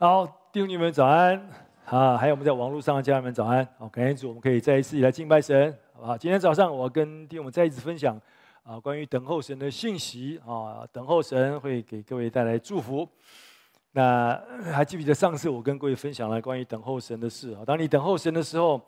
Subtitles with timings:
[0.00, 1.34] 好，弟兄姊妹们早安
[1.86, 2.16] 啊！
[2.16, 3.66] 还有我们在网络上的家人们早安。
[3.76, 6.16] 好，感谢主，我们可以再一次来敬拜神，好不好？
[6.16, 8.16] 今天早上我跟弟兄们再一次分享
[8.62, 13.08] 啊，关于等候神的信息啊，等候神会给各位带来祝福。
[13.90, 14.40] 那
[14.72, 17.64] 还记不记得上次我跟各位分享了关于等候神的事啊？
[17.66, 18.80] 当你等候神的时候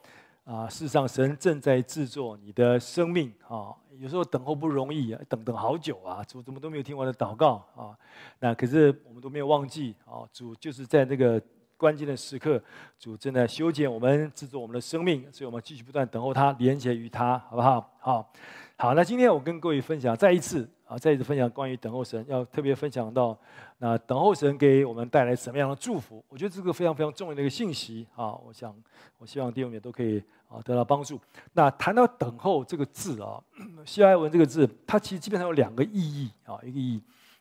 [0.50, 3.72] 啊，事实上神正在制作你的生命啊。
[4.00, 7.96] 有时候等候不容易啊，等等好久啊，主怎么都没有听我的祷告啊？
[8.40, 11.40] 那可是我们都没有忘记啊，主就是在那个
[11.76, 12.60] 关键的时刻，
[12.98, 17.94] 主正在修剪我们，制作我们的生命，所以我们继续不断等候他，连接于他，好不好？
[18.00, 18.32] 好，
[18.80, 18.94] 好。
[18.94, 23.38] 那今天我跟各位分享再一次啊，再一次分享关于等候神，要特别分享到
[23.76, 26.24] 那等候神给我们带来什么样的祝福？
[26.30, 28.74] 我觉得这个非常非常重要的一个信息啊，我想
[29.18, 30.22] 我希望弟兄们都可以。
[30.50, 31.16] 啊，得到帮助。
[31.52, 33.40] 那谈到等候这个字啊，
[33.86, 37.00] 希伯来文这个字，它其实基本上有两个意义啊，一个意义。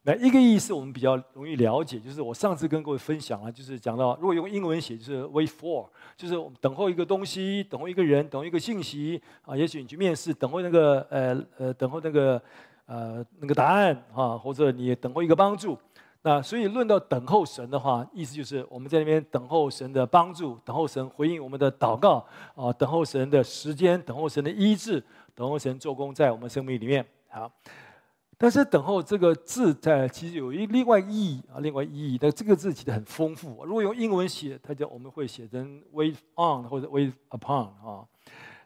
[0.10, 9.56] 那一个意思我们比较容易了解，就是我上次跟各位分享了，就是讲到如果用英文写，就是 wait for，就是我们等候一个东西，等候一个人，等候一个信息啊。
[9.56, 12.42] 也许你去面试，等候那个呃呃，等候那个
[12.88, 15.78] 呃那个答案啊，或者你等候一个帮助。
[16.24, 25.04] 那所以论到等候神的话，意思就是我们在那边等候神的帮助，等候神回应我们的祷告啊，等候神的时间，等候神的医治，
[25.36, 27.06] 等候神做工在我们生命里面。
[27.30, 27.52] 好，
[28.42, 32.18] 但是等候这个字在其实有一另外意义啊，另外意义。
[32.18, 33.66] 但这个字其实很丰富。
[33.66, 38.08] 如果用英文写，它叫我们会写成 wait on 或者 wait upon 啊。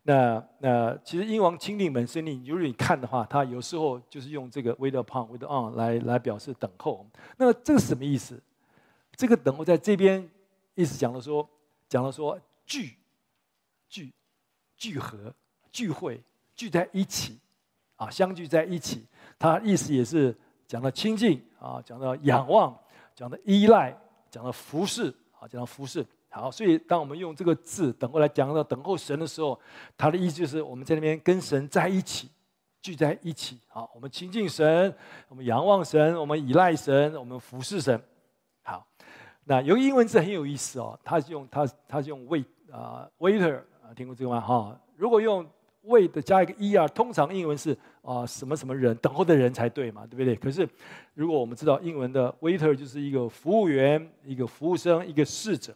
[0.03, 7.03] 那那其实英王钦定本身，你如果你看的话，它有时候就是用这个 wait upon、wait on 来来表示等候。
[7.37, 8.39] 那这个是什么意思？
[9.15, 10.29] 这个等候在这边
[10.75, 11.49] 意思讲了说，
[11.89, 12.91] 讲了说聚
[13.89, 14.13] 聚
[14.77, 15.33] 聚合
[15.71, 16.21] 聚会
[16.55, 17.39] 聚在一起
[17.95, 19.07] 啊，相聚在一起。
[19.43, 20.33] 它意思也是
[20.65, 22.73] 讲到亲近啊，讲到仰望，
[23.13, 23.93] 讲到依赖，
[24.31, 26.05] 讲到服侍啊，讲到服侍。
[26.29, 29.59] 好，所以当我们用这个字等过来讲到等候神的时候，
[29.97, 32.29] 它的意思就是我们在那边跟神在一起，
[32.81, 33.59] 聚在一起。
[33.67, 34.95] 好，我们亲近神，
[35.27, 38.01] 我们仰望神，我们依赖神，我们服侍神。
[38.61, 38.87] 好，
[39.43, 44.39] 那有个英文字很有意思哦，它是用它它是用 wait 啊，waiter 啊，听过这个吗？
[44.39, 45.45] 哈，如果用
[45.83, 50.35] wait 加一个 er，通常英文是啊什么什么人，等候的人才对嘛，对不对？
[50.35, 50.67] 可是
[51.13, 55.73] 如果我们知道英文的 waiter 就是一个服务员，一个服务生，一个侍者。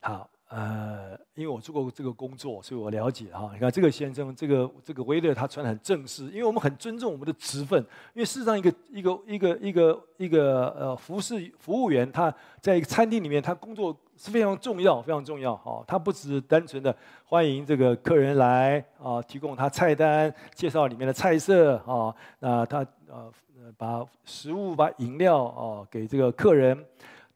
[0.00, 3.50] 好，呃，因为我做过这个工作，所以我了解哈。
[3.52, 7.76] 你看这个先生，这个这个维勒他穿得很正式，因为我们很尊重我们的职分。
[8.14, 15.82] 因为事实上，一个一个一个一个一个呃服侍服务员，他在一个餐厅里面，他工作是非常重要，非常重要哈。
[15.88, 23.28] 他不只是单纯的欢迎这个客人来啊，提供他菜单，介绍里面的菜色啊，那他呃
[23.76, 26.78] 把食物、把饮料啊给这个客人。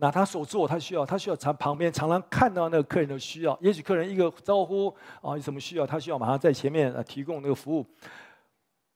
[0.00, 3.58] 那他所做，他需要，他需要常旁边常常看到那个客人的需要。
[3.60, 4.88] 也许客人一个招呼
[5.20, 7.84] 啊，有什么需要，他需要马上在前面啊提供那个服务。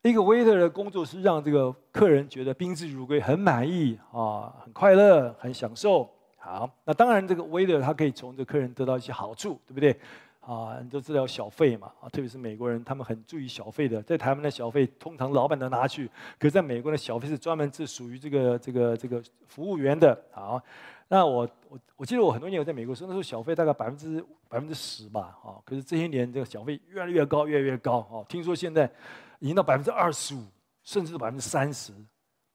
[0.02, 6.08] 一个 waiter 的工作是让这个客人觉得宾至如归，很满意啊，很快乐，很享受。
[6.38, 9.96] 好，那当然这个 waiter 他可以从这个客人得到一些好处，对不对？
[10.42, 14.02] 啊，你都知道小费嘛啊，特别是美国人，他们很注意小费的。
[14.02, 20.20] 在台湾的小费，通常老板都拿去，可是在美国的小费是专门是属于这个这个这个服务员的。
[20.32, 20.60] 好，
[21.06, 28.90] 那我我我记得我很多年我在美国时候，那时候小费大概百分之百分之十吧，啊，可是这些年这个小费越来越高，越来越高，啊，听说现在
[29.38, 30.42] 已经到百分之二十五，
[30.82, 31.92] 甚至百分之三十，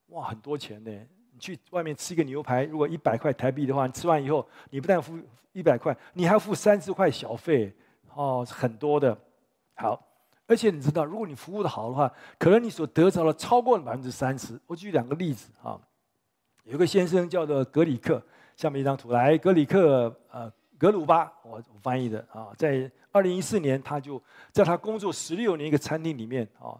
[0.07, 0.91] 哇，很多钱呢。
[1.39, 5.17] 去外面吃一个牛排，如果一百块台币的话，你吃完以后，你不但付
[5.53, 7.73] 一百块，你还要付三十块小费，
[8.13, 9.17] 哦，很多的。
[9.75, 10.01] 好，
[10.47, 14.59] 而且你知道，如果你服务的好的话，可能你所得着的超过了百分之三十。
[14.65, 15.79] 我举两个例子啊，
[16.63, 18.21] 有个先生叫做格里克，
[18.55, 26.77] 下面一张图来，格里克呃格鲁巴，我翻译的啊，在二零一四年，他就在他工作十六年一个餐厅里面啊，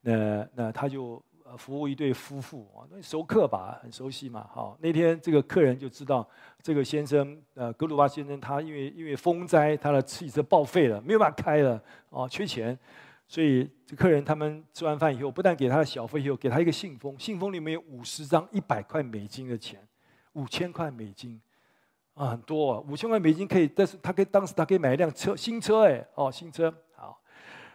[0.00, 1.22] 那那他就。
[1.56, 4.48] 服务一对夫妇啊，那熟客吧，很熟悉嘛。
[4.52, 6.28] 好，那天这个客人就知道
[6.62, 12.78] 这个先生，呃，格鲁巴先生，他因为因为风灾，他的汽车报废了，没有办法开了，哦，缺钱，
[13.26, 19.80] 所以这客人他们吃完饭以后，不但给他的小费，以后给他一个信封，信封里面有五十张一百块美金的钱，
[20.34, 21.40] 五千块美金，
[22.14, 27.20] 啊，很多啊，五千块美金可以，但是他可以当时他可以买一辆车，新车哎，哦，新车，好，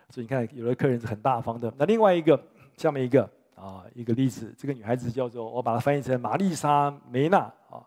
[0.10, 1.74] 所以你看，有的客人是很大方的。
[1.78, 2.42] 那另外一个，
[2.78, 3.30] 下面一个。
[3.66, 7.82] 啊，一个例子，这个女孩子叫做，我把它翻译成玛丽莎梅娜啊。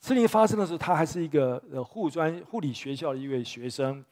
[0.00, 4.04] 事情发生的时候，她还是一个呃护专护理学校的一位学生，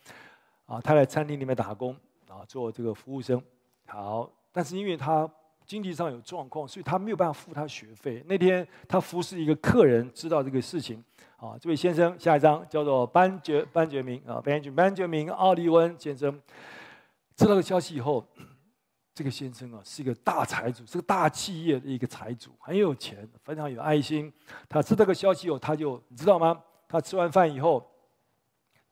[0.66, 1.92] 啊，她在餐厅里面打工
[2.28, 3.42] 啊，做这个服务生。
[3.88, 5.28] 好，但是因为她
[5.66, 8.22] 经济上有状况，所以她没有办法付她学费。
[8.28, 11.02] 那天她服侍一个客人，知道这个事情。
[11.38, 16.30] 啊，这位先生，下一张叫做班杰班杰明啊，班杰班杰明奥利温先生，
[17.34, 18.24] 知道这个消息以后，
[19.12, 24.32] 这个先生啊是一个大财主，是个大企业的一个财主，很有钱，非常有爱心。
[24.68, 26.62] 他知道个消息以后，他就你知道吗？
[26.88, 27.88] 他吃完饭以后，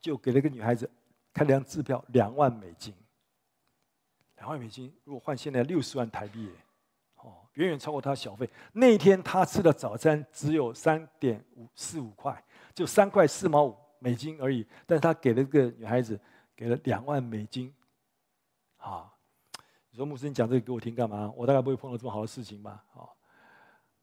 [0.00, 0.90] 就给了个女孩子
[1.32, 2.94] 开了张支票，两万美金。
[4.36, 6.50] 两万美金，如果换现在六十万台币。
[7.16, 8.48] 哦远远超过他小费。
[8.72, 12.40] 那一天他吃的早餐只有三点五四五块，
[12.72, 14.64] 就三块四毛五美金而已。
[14.86, 16.20] 但是他给了个女孩子
[16.54, 17.74] 给了两万美金，
[18.76, 19.12] 啊！
[19.90, 21.32] 你说牧师，你讲这个给我听干嘛？
[21.37, 22.85] 我大概不会碰到这么好的事情吧？
[22.94, 23.08] 啊！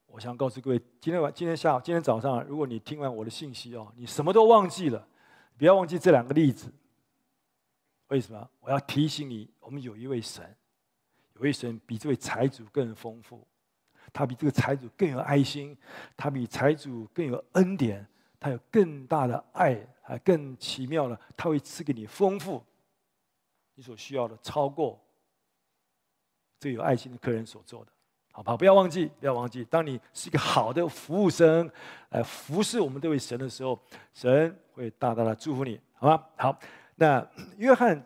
[0.07, 5.07] 我想告诉各位，今天晚、今天下午、今天早上，如果你听完我的信息哦，你什么都忘记了，
[5.57, 6.73] 不要忘记这两个例子。
[8.07, 8.49] 为什么？
[8.61, 10.43] 我要提醒你，我们有一位神。
[11.33, 13.45] 有一位神比这位财主更丰富，
[14.13, 15.77] 他比这个财主更有爱心，
[16.15, 18.07] 他比财主更有恩典，
[18.39, 22.63] 他有更大的爱，还更奇妙的，他会赐给你丰富，
[23.73, 25.04] 你所需要的超过
[26.59, 27.91] 这有爱心的客人所做的，
[28.31, 28.55] 好吧？
[28.55, 31.69] 不要忘记，不要忘记，当你是一个好的服务生，
[32.09, 33.79] 来服侍我们这位神的时候，
[34.13, 36.23] 神会大大的祝福你，好吗？
[36.37, 36.59] 好，
[36.95, 38.05] 那约翰，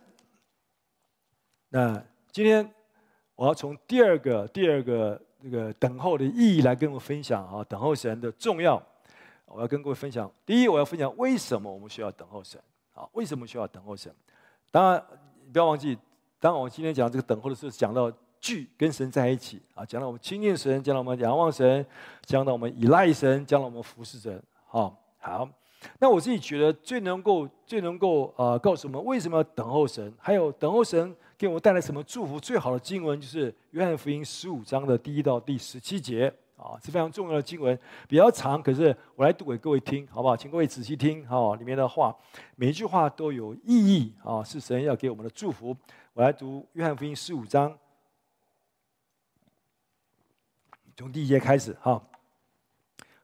[1.70, 2.70] 那今天。
[3.36, 8.76] 我要从第二个、第二个那个等候的意义来跟我分享啊，等候神的重要。
[9.46, 12.62] 我要跟各位分享，第一，我要分享为什么我们需要等候神
[12.94, 13.08] 啊？
[13.14, 14.14] 为什么需要等候神？
[14.72, 15.02] 当然，
[15.54, 15.98] 不要忘记，
[16.38, 21.86] 当我今天讲这个等候的时候，讲到聚跟神在一起啊，讲到我们亲近神，讲到我们仰望神，
[22.22, 24.42] 讲到我们依赖神，讲到我们服侍神。
[24.66, 25.48] 好，好。
[26.00, 31.16] 那我自己觉得最能够、最能够呃告诉我们为什么要等候神，还有等候神。
[31.38, 32.38] 给我们带来什么祝福？
[32.38, 36.28] 最好的经文就是约翰福音十五章的第一到第十七节
[36.58, 40.36] 啊，是非常重要的经文，比较长，可是我来读给各位听，好不好？
[40.36, 42.14] 请各位仔细听哈，里面的话
[42.58, 45.74] 每一句话都有意义啊，是神要给我们的祝福。
[46.12, 47.74] 我来读约翰福音十五章，
[51.00, 52.02] 从第一节开始哈。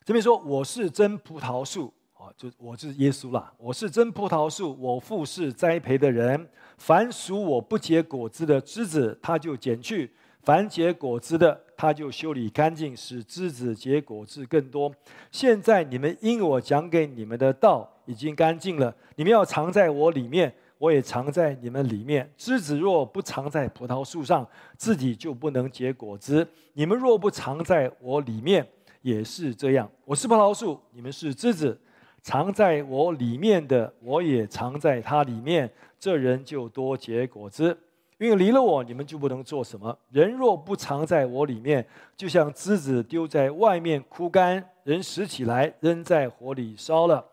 [0.06, 6.50] 这边说：“我是真葡萄树。”啊就我是耶稣啦，我是真葡萄树，我父是栽培的人。
[6.78, 10.08] 凡属我不结果子的枝子，他就剪去；
[10.44, 14.90] 凡结果子的，他就修理干净，使枝子结果子更多。
[15.30, 22.30] 现在你们因我讲给你们的道已经干净了，你们要藏在我里面，我也藏在你们里面。
[22.38, 26.48] 枝子若不藏在葡萄树上，自己就不能结果子。
[26.74, 28.66] 你们若不藏在我里面，
[29.02, 29.90] 也是这样。
[30.04, 31.80] 我是葡萄树，你们是枝子。
[32.22, 35.70] 藏在我里面的，我也藏在他里面，
[36.00, 37.78] 这人就多结果子。
[38.18, 39.96] 因为离了我，你们就不能做什么。
[40.10, 41.86] 人若不藏在我里面，
[42.18, 47.24] 就像枝子丢在外面枯干，人拾起来扔在火里烧了。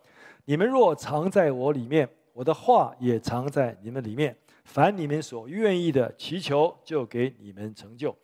[0.44, 8.14] 你们若藏在我里面，我的话也藏在你们里面，凡你们所愿意的，祈求就给你们成就。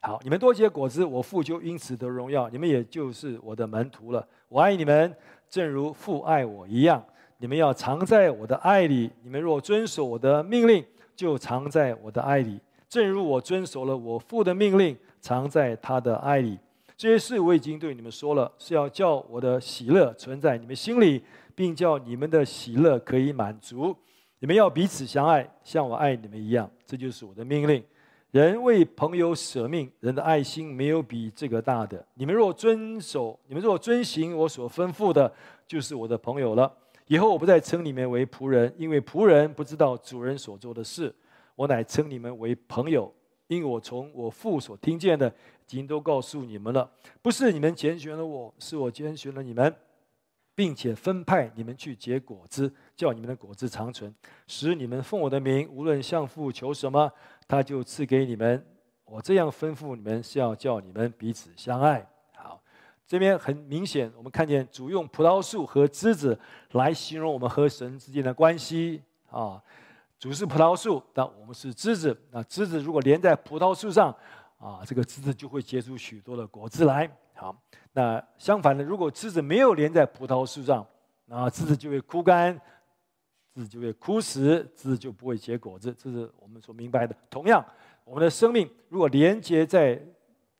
[0.00, 4.26] 好，你们多结果子，我父就因此得荣耀，你们也就是我的门徒了。
[4.48, 5.14] 我爱你们。
[5.46, 7.04] 正如父爱我一样，
[7.38, 9.08] 你们要藏在我的爱里。
[9.22, 10.84] 你们若遵守我的命令，
[11.14, 12.58] 就藏在我的爱里。
[12.88, 16.58] 正如我遵守了我父的命令，藏在他的爱里。
[16.96, 21.22] 这些事我已经对你们说了，是要叫我的喜乐存在你们心里，
[21.54, 23.96] 并叫你们的喜乐可以满足。
[24.38, 26.70] 你们要彼此相爱，像我爱你们一样。
[26.84, 27.82] 这就是我的命令。
[28.30, 32.04] 人为朋友舍命，人的爱心没有比这个大的。
[32.14, 35.32] 你们若遵守，你们若遵行我所吩咐的，
[35.66, 36.70] 就是我的朋友了。
[37.06, 41.14] 以后我不再称你们为仆人，因为仆人不知道主人所做的事。
[41.54, 43.14] 我乃称你们为朋友，
[43.46, 45.32] 因为我从我父所听见的，已
[45.68, 46.90] 经都告诉你们了。
[47.22, 49.72] 不是你们拣选了我，是我拣选了你们，
[50.54, 54.14] 并且分派你们去结果子，叫你们的果子长存，
[54.46, 57.10] 使你们奉我的名，无论向父求什么。
[57.46, 58.64] 他就赐给你们。
[59.04, 62.08] 我这样吩咐你们，是要叫你们彼此相爱。
[62.34, 62.58] 好，
[63.06, 66.38] 这边很明显，我们看见主用葡萄树和枝子
[66.70, 69.62] 来形容我们和神之间的关系啊。
[70.18, 72.18] 主是葡萄树，但我们是枝子。
[72.30, 74.10] 那枝子如果连在葡萄树上
[74.58, 77.10] 啊，这个枝子就会结出许多的果子来。
[77.34, 77.56] 好，
[77.92, 80.86] 那相反的，如果枝子没有连在葡萄树上，
[81.26, 82.60] 那枝子就会枯干。
[83.54, 87.14] 枝子就会枯死，枝子就不会结果子，这是我们所明白的。
[87.30, 87.64] 同样，
[88.02, 89.90] 我们的生命如果连接在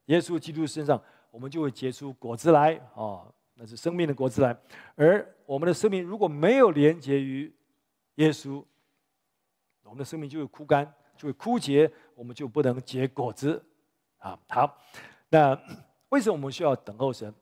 [0.04, 1.02] 耶稣基督身上，
[1.32, 4.56] 我们就会结出果子来啊，那是生命的果子来。
[4.94, 7.52] 而我们的生命如果没有连接于
[8.14, 8.64] 耶稣，
[9.82, 13.60] 我们的生命就会枯干，就会枯竭，我们就不能结果子
[14.18, 14.78] 啊，好，
[15.28, 15.60] 那
[16.14, 17.34] 为什么我们需要等候神？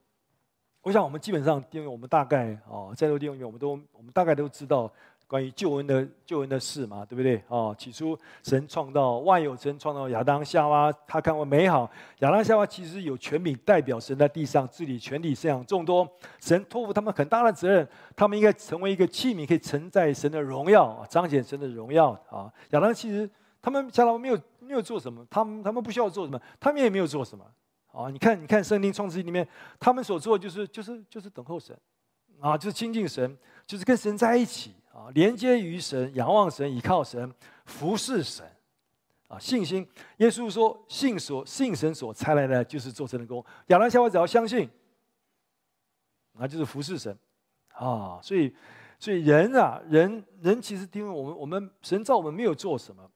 [0.81, 4.91] 我想我们基本上，因为我们大概哦，在座弟兄们，我们都我们大概都知道。
[5.29, 7.43] 关于救恩的救恩的事嘛，对不对？
[7.49, 11.91] 哦，起初神创造万有，神创造亚当夏娃，他看为美好。
[12.19, 16.07] 亚当夏娃其实有权柄代表神在地上治理全体，生养众多。
[16.39, 22.53] 神托付他们很大的责任，他们应该成为一个器皿，可以承载神的荣耀，彰显神的荣耀啊。
[22.71, 23.29] 亚当其实
[23.63, 27.45] 他们夏娃没有没有做什么，他们他们不需要做什么，他们也没有做什么
[27.93, 28.11] 啊。
[28.11, 29.47] 你看，你看圣经创世记里面，
[29.79, 31.79] 他们所做就是就是就是等候神
[32.41, 34.75] 啊，就是亲近神，就是跟神在一起。
[34.95, 37.33] 啊，连接于神，仰望神，倚靠神，
[37.65, 38.45] 服侍神，
[39.27, 39.89] 啊，信心。
[40.19, 44.69] 耶稣说：“信所信神所差来的，就是做神的工。”亚当夏娃只要相信，
[46.35, 47.17] 那就是服侍神，
[47.73, 48.55] 啊，所以，
[48.99, 53.11] 所以人啊，人人其实因为我们我们神造我们没有做什么，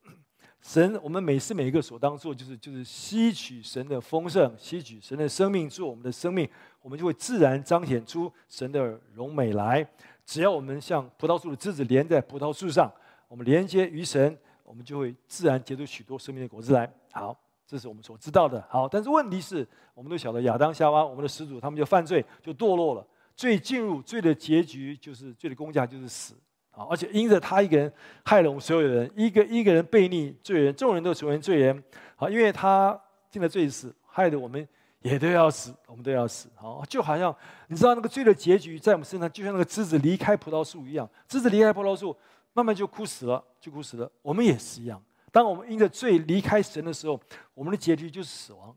[0.61, 6.49] 神我们每时每一个所当做就是就是吸取神的丰盛，吸取神的生命做我们的生命，
[6.81, 9.87] 我们就会自然彰显出神的荣美来。
[10.25, 12.91] 只要我们像葡萄树的枝子连在葡萄树上，
[13.29, 16.91] 我们连接于神，我们就会自然结出许多生命的果子来。
[17.13, 18.61] 好，这是我们所知道的。
[18.69, 23.07] 好，但是问题是，我们都晓得亚当夏娃，我们的始祖，他们就犯罪，就堕落了。
[23.37, 26.33] 罪进入罪的结局，就是罪的工价就是死。
[26.77, 27.91] 啊，而且因着他一个人
[28.23, 31.83] 害了我们所有人，一个一个人悖逆罪人，众人都成为罪人。
[32.15, 32.97] 好，因为他
[33.31, 34.67] 进了罪死，害得我们。
[35.01, 36.49] 也都要死，我们都要死。
[36.55, 37.33] 好，就好像
[37.67, 42.17] 你知道那个罪的结局在我们身上，就像那个枝子离开葡萄树一样，枝子离开葡萄树，
[42.51, 44.11] 慢慢就枯死了，就枯死了。
[44.21, 45.01] 我们也是一样。
[45.31, 47.17] 当我们因着罪离开神的时候，
[47.53, 48.75] 我们的结局就是死亡，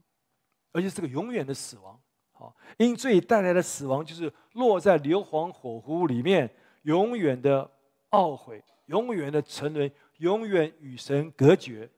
[0.73, 1.99] 而且是个永远的死亡。
[2.33, 6.49] 好，因罪带来的死亡，就是落在硫磺火湖里面，
[6.83, 7.69] 永远的
[8.11, 11.88] 懊悔，永远的沉沦，永远与神隔绝，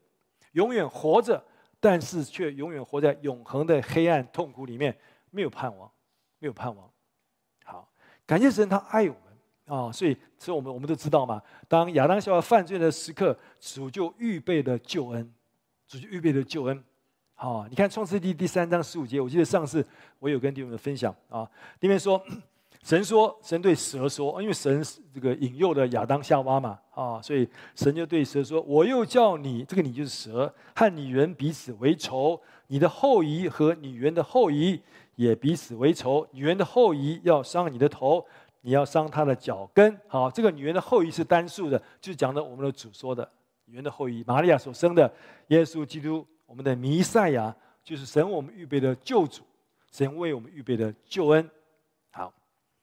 [0.52, 1.42] 永远活着。
[1.84, 4.96] 但是却永远活在永恒的黑暗痛苦里面，
[5.32, 5.90] 没有盼望，
[6.38, 6.88] 没有盼望。
[7.64, 7.88] 好，
[8.24, 9.90] 感谢神，他爱我们啊！
[9.90, 15.34] 所以，所以我们我们都知道嘛，当亚当夏娃犯罪的时刻，主就预备了救恩，
[15.88, 16.84] 主就预备了救恩。
[17.34, 19.84] 好，你看创世记第三章十五节，我记得上次
[20.20, 21.50] 我有跟弟兄们分享啊，
[21.80, 22.24] 里面说。
[22.82, 24.84] 神说：“神对蛇说，因为神
[25.14, 34.80] 这个引诱的亚当夏娃嘛，啊，所以神就对蛇说：‘我又叫你，这个你就是蛇，和女人彼此为仇，你的后裔和女人的后裔
[35.14, 36.26] 也彼此为仇。
[36.32, 38.26] 女人的后裔要伤你的头，
[38.62, 43.26] 你要伤她的脚跟。’好，这个女人的后裔是单数的，就是讲的我们的主说的
[43.66, 45.08] 女人的后裔，玛利亚所生的
[45.46, 49.42] 耶稣基督，我们的弥赛亚，就是神我们预备的救主，
[49.92, 51.48] 神为我们预备的救恩。”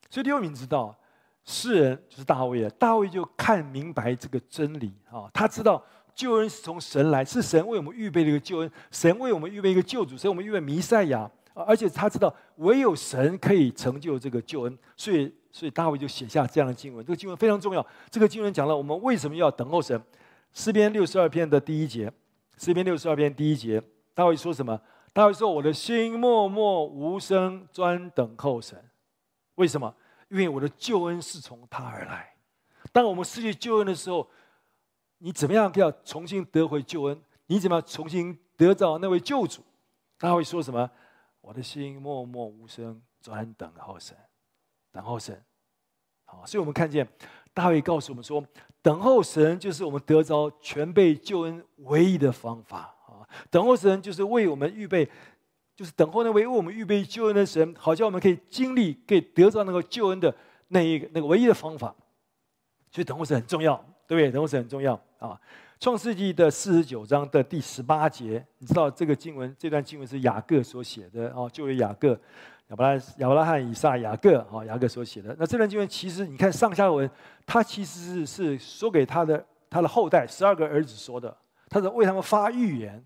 [0.09, 0.97] 所以第二名知道，
[1.45, 2.71] 诗人就是大卫啊。
[2.79, 5.83] 大卫就看明白这个真理啊，他知道
[6.15, 11.29] 救恩是从神来，是神为我们预备了一个救恩，神为我们预备一个救主，所以我们预备弥赛亚。
[11.53, 17.05] 而且他知道唯有神可以成就这个救恩，所以所以大卫就写下这样的经文。
[17.05, 17.85] 这个经文非常重要。
[18.09, 20.01] 这个经文讲了我们为什么要等候神。
[20.53, 22.11] 诗篇六十二篇的第一节，
[22.57, 23.81] 诗篇六十二篇第一节，
[24.13, 24.79] 大卫说什么？
[25.11, 28.81] 大卫说：“我的心默默无声，专等候神。”
[29.59, 29.93] 为什么？
[30.29, 32.33] 因为我的救恩是从他而来。
[32.93, 34.25] 当我们失去救恩的时候，
[35.17, 37.21] 你怎么样要重新得回救恩？
[37.47, 39.61] 你怎么样重新得到那位救主？
[40.17, 40.89] 他会说什么？
[41.41, 44.15] 我的心默默无声，专等候神，
[44.93, 45.43] 等候神。
[46.23, 47.05] 好，所以我们看见
[47.53, 48.41] 大卫告诉我们说，
[48.81, 53.27] 等候神就是我们得着全备救恩唯一的方法啊！
[53.51, 55.09] 等候神就是为我们预备。
[55.79, 60.35] 就是等候那位为我们预备救恩的神，好叫我们可以经历、可以得到那个救恩的
[60.67, 61.95] 那一个、那个唯一的方法。
[62.91, 64.29] 所以等候是很重要，对不对？
[64.29, 65.39] 等候是很重要啊！
[65.79, 72.09] 创世纪的四十九章的第十八节，你知道这个经文，这段经文是雅各所写的啊，就为雅各、
[72.67, 75.33] 亚伯拉、亚伯拉罕、以撒、雅各啊，雅各所写的。
[75.39, 77.09] 那这段经文其实你看上下文，
[77.45, 81.33] 他其实是是说给他的他的后代十二个儿子说的，
[81.69, 83.01] 他是为他们发预言。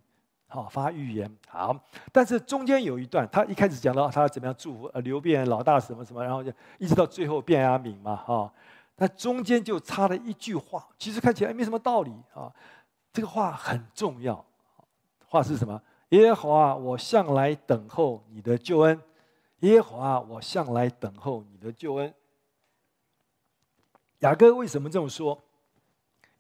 [0.54, 1.76] 好，发预言好，
[2.12, 8.54] 但是中间有一段，他一开始讲到他怎么样祝福呃流便老大什么什么，然后就一直到最后便雅悯嘛哈，
[8.98, 12.54] 那中间就插了一句话，其实看起来没什么道理啊，
[13.12, 14.46] 这个话很重要，
[15.26, 15.82] 话是什么？
[16.10, 19.02] 耶和华，我向来等候你的救恩，
[19.62, 22.14] 耶和华，我向来等候你的救恩。
[24.20, 25.44] 雅各为什么这么说？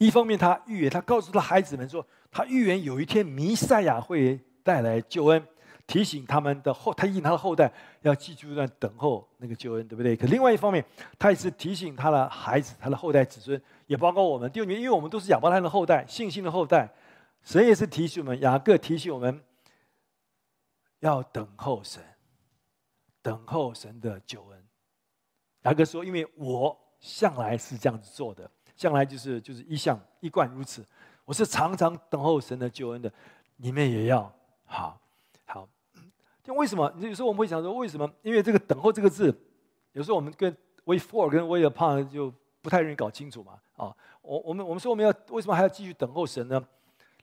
[0.05, 2.05] 一方面他预言，他告诉他孩子们说。
[2.35, 5.47] 他预言有一天弥赛亚会带来救恩，
[5.85, 10.15] 提醒他们的后，他提醒他的后代要记住在等候那个救恩，对不对？
[10.15, 10.83] 可另外一方面，
[11.19, 14.51] 他也是提醒他的孩子、他的后代子孙，也包括我们。
[14.51, 16.91] 第二点，因为我们都是亚伯拉罕的后代，信心的后代，
[17.43, 19.39] 神也是提醒我们，雅各提醒我们，
[21.01, 22.01] 要等候神，
[23.21, 24.65] 等候神的救恩。
[25.65, 30.85] 雅各说：“因为我向来是这样子做的，向来就是就是一向一贯如此。
[31.25, 33.11] 我是常常等候神的救恩的，
[33.57, 34.31] 你们也要
[34.65, 34.99] 好。
[35.45, 35.67] 好，
[36.43, 36.91] 就为什么？
[36.99, 38.09] 有时候我们会想说，为什么？
[38.21, 39.33] 因为这个‘等候’这个字，
[39.93, 40.51] 有时候我们跟
[40.85, 43.53] wait for 跟 wait upon 就不太容易搞清楚嘛。
[43.77, 46.63] 啊，我我们我们说我们要为什么还要继续等候神呢？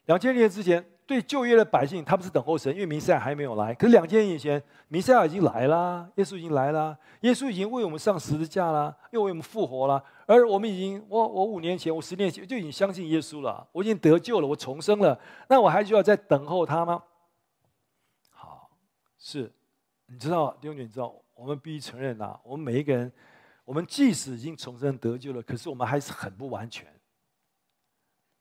[0.05, 3.73] 两千年之前。”对旧约的百姓，他不是等候神，因为弥赛亚还没有来。
[3.73, 10.01] 可是两千年以前，弥赛亚已经来啦，耶稣已经来啦，耶稣已经为我们上十字架啦，又为我们复活了。
[10.31, 15.19] 而我们已经，我我五年前，我十年前就已经相信耶稣了，我已经得救了，我重生了。
[15.49, 17.03] 那我还需要再等候他吗？
[18.29, 18.71] 好，
[19.17, 19.51] 是，
[20.05, 23.11] 你知道，弟兄姐妹，你知道，我们必须承认呐，我们每一个人，
[23.65, 26.87] 我们即使已经重生得救了，可是我们还是很不完全，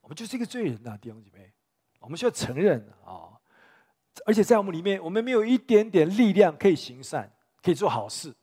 [0.01, 1.53] 我们就是一个罪人呐，弟兄姐妹。
[1.99, 3.37] 我们需要承认啊，
[4.25, 7.31] 而且在我们里面，我们没有一点点力量可以行善，
[7.63, 8.35] 可以做好事，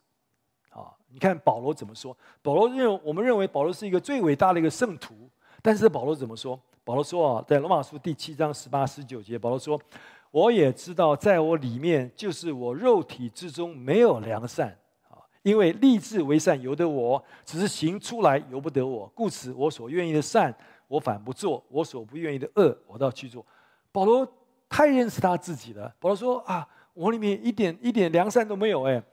[1.09, 2.15] 你看保罗怎么说？
[2.41, 5.29] 保罗认我们认为保罗是一个最伟大的一个圣徒，
[5.61, 6.59] 但是保罗怎么说？
[6.83, 9.79] 保罗说啊，在罗马书第七章十八、十九节，保罗说
[10.31, 14.69] ：“我也知道，在我里面，就是我肉体之中没有良善
[15.09, 20.55] 啊，因为立志为善由得我，只是行出来由不得我，故此我所愿意的善。”
[20.89, 23.45] 我反不做，我所不愿意的恶，我倒去做。
[23.91, 24.25] 保罗
[24.69, 25.93] 太认识他自己了。
[25.99, 28.83] 保罗说：“啊，我里面一点一点良善都没有。
[28.83, 29.03] 哎，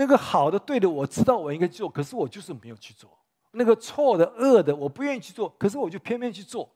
[0.00, 3.18] 那个好的、对的，我知道我应该做，可是我就是没有去做。
[3.50, 6.66] 那个错的、恶的，我不愿意去做，可是我就偏偏去做。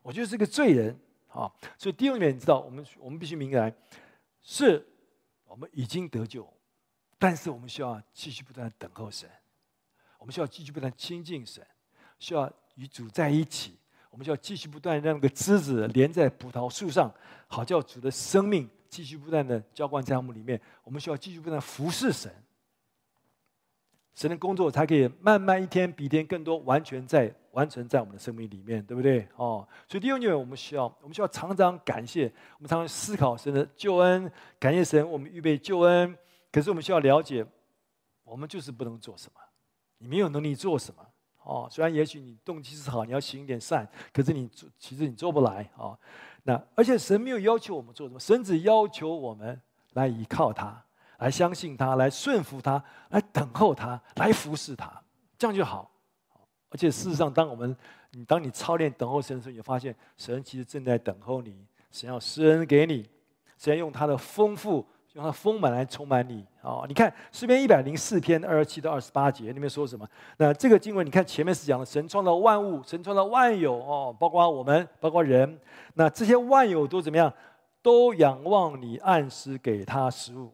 [0.00, 1.50] 我就是个罪人啊！
[1.76, 3.74] 所以第二点，你知道，我们我们必须明白，
[4.40, 4.86] 是
[5.44, 6.48] 我们已经得救，
[7.18, 9.28] 但是我们需要继续不断的等候神，
[10.16, 11.66] 我们需要继续不断亲近神，
[12.20, 13.76] 需要。”与主在一起，
[14.08, 17.12] 我们需要继续不断让那个枝子连在葡萄树上，
[17.48, 20.60] 好叫主的生命继续不断的浇灌在我们里面。
[20.84, 22.32] 我们需要继续不断服侍神，
[24.18, 29.24] 神的工作才可以慢慢一天比一天更多，完全在完成在我们的生命里面，对不对？
[29.36, 32.24] 哦，所以第二点，我们需要我们需要常常感谢，
[32.56, 34.28] 我们常常思考神的救恩，
[34.58, 36.18] 感谢神，我们预备救恩。
[36.50, 37.46] 可是我们需要了解，
[38.24, 39.40] 我们就是不能做什么，
[39.98, 41.06] 你没有能力做什么。
[41.44, 45.96] 哦，虽然也许你动机是好，你要行一点善，可是你做其实你做不来、哦。
[46.42, 49.60] 那而且神没有要求我们做什么，神只要求我们
[49.92, 50.84] 来依靠他，
[51.18, 54.90] 来相信他，来顺服他，来等候他，来服侍他，
[55.36, 55.90] 这样就好。
[56.70, 57.76] 而且事实上，当我们
[58.12, 63.08] 你当你操练等候神的时候，你发现神其实正在等候你，神要施恩给你，
[63.56, 64.84] 神要用他的丰富。
[65.14, 66.84] 用他丰满来充满你啊！
[66.86, 70.06] 你看诗篇一百零四篇二十七到二十八节里面说什么？
[70.36, 75.58] 那这个经文，你看前面是讲的神创造万物，神创造万有哦，包括我们，包括人。
[75.94, 77.32] 那这些万有都怎么样？
[77.82, 80.52] 都仰望你按时给他食物。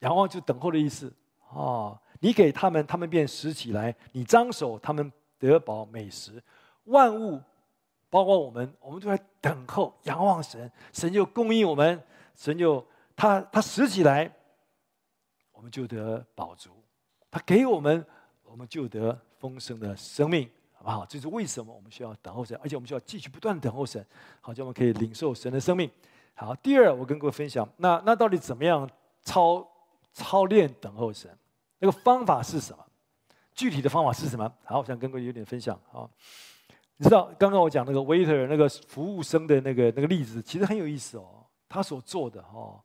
[0.00, 1.12] 仰望就等候的意思
[1.50, 2.00] 啊！
[2.20, 6.42] 你给他们，他们便拾起来；你张手，他们得饱美食。
[6.84, 7.40] 万物
[8.10, 12.02] 包括我们，我们都在等候、仰望神，神就供应我们。
[12.34, 12.84] 神就
[13.14, 14.32] 他他拾起来，
[15.52, 16.70] 我们就得饱足；
[17.30, 18.04] 他给我们，
[18.44, 21.04] 我们就得丰盛的生命，好不好？
[21.06, 24.04] 这是为什么我们需要等候神，而且我们需要继续不断等候神，
[24.40, 25.90] 好，叫我们可以领受神的生命。
[26.34, 28.88] 好，第二，我跟各位分享，那那到底怎么样
[29.22, 29.68] 超
[30.12, 31.30] 操练等候神？
[31.78, 32.84] 那个方法是什么？
[33.54, 34.52] 具体的方法是什么？
[34.64, 36.08] 好，我想跟各位有点分享啊。
[36.96, 41.44] 你知道刚刚我讲那个 waiter 那个服务生的那个那个例子，其实很有意思哦。
[41.68, 42.80] 他所做的哦，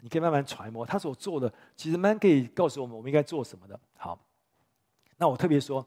[0.00, 0.86] 你可以慢慢揣摩。
[0.86, 3.78] 他所做的其实蛮可以告诉我们，我们应该做什么的。
[3.96, 4.18] 好，
[5.16, 5.86] 那我特别说，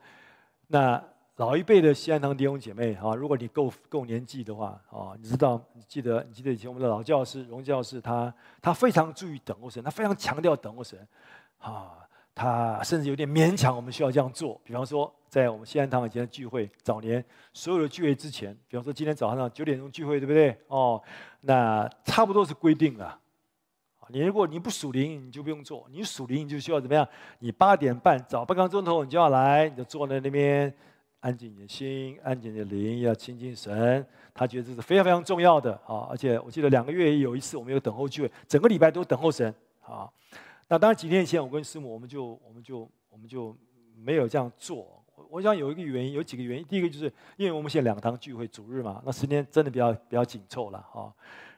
[0.68, 1.04] 那
[1.42, 11.00] 老一辈的西安堂弟兄姐妹啊，如果你够够年纪的话啊，你知道，你记得，你记得以前我们的老教师荣教师，他他非常注意等候神，他非常强调等候神
[11.58, 11.98] 啊，
[12.36, 14.62] 他甚至有点勉强我们需要这样做。
[14.64, 20.56] 比方说，在我们西安堂以前的聚会，早年所有的聚会之前，比方说今天早上九点钟聚会，对不对？
[20.68, 21.02] 哦。
[21.40, 23.20] 那差不多是规定了，
[24.10, 27.08] 你如果你不属灵，你就不用做；你属灵，你就需要怎么样？
[27.40, 30.72] 你八点半早半个钟头，你就要来，你就坐在那边，
[31.22, 34.06] 安静你的心，安静的灵，要亲近神。
[34.34, 36.08] 他觉得这是非常非常重要的啊！
[36.10, 40.10] 而且我记得两个月有一次，我们有等候聚会，整个礼拜都等候神啊。
[40.68, 43.56] 那当然几天以前，我跟师母，我们就我们就我们就
[43.96, 45.04] 没有这样做。
[45.30, 46.66] 我想有一个原因，有几个原因。
[46.66, 51.14] 第一个就是因为我们现在两堂聚会主日嘛，那时间真的比较比较紧凑了哈。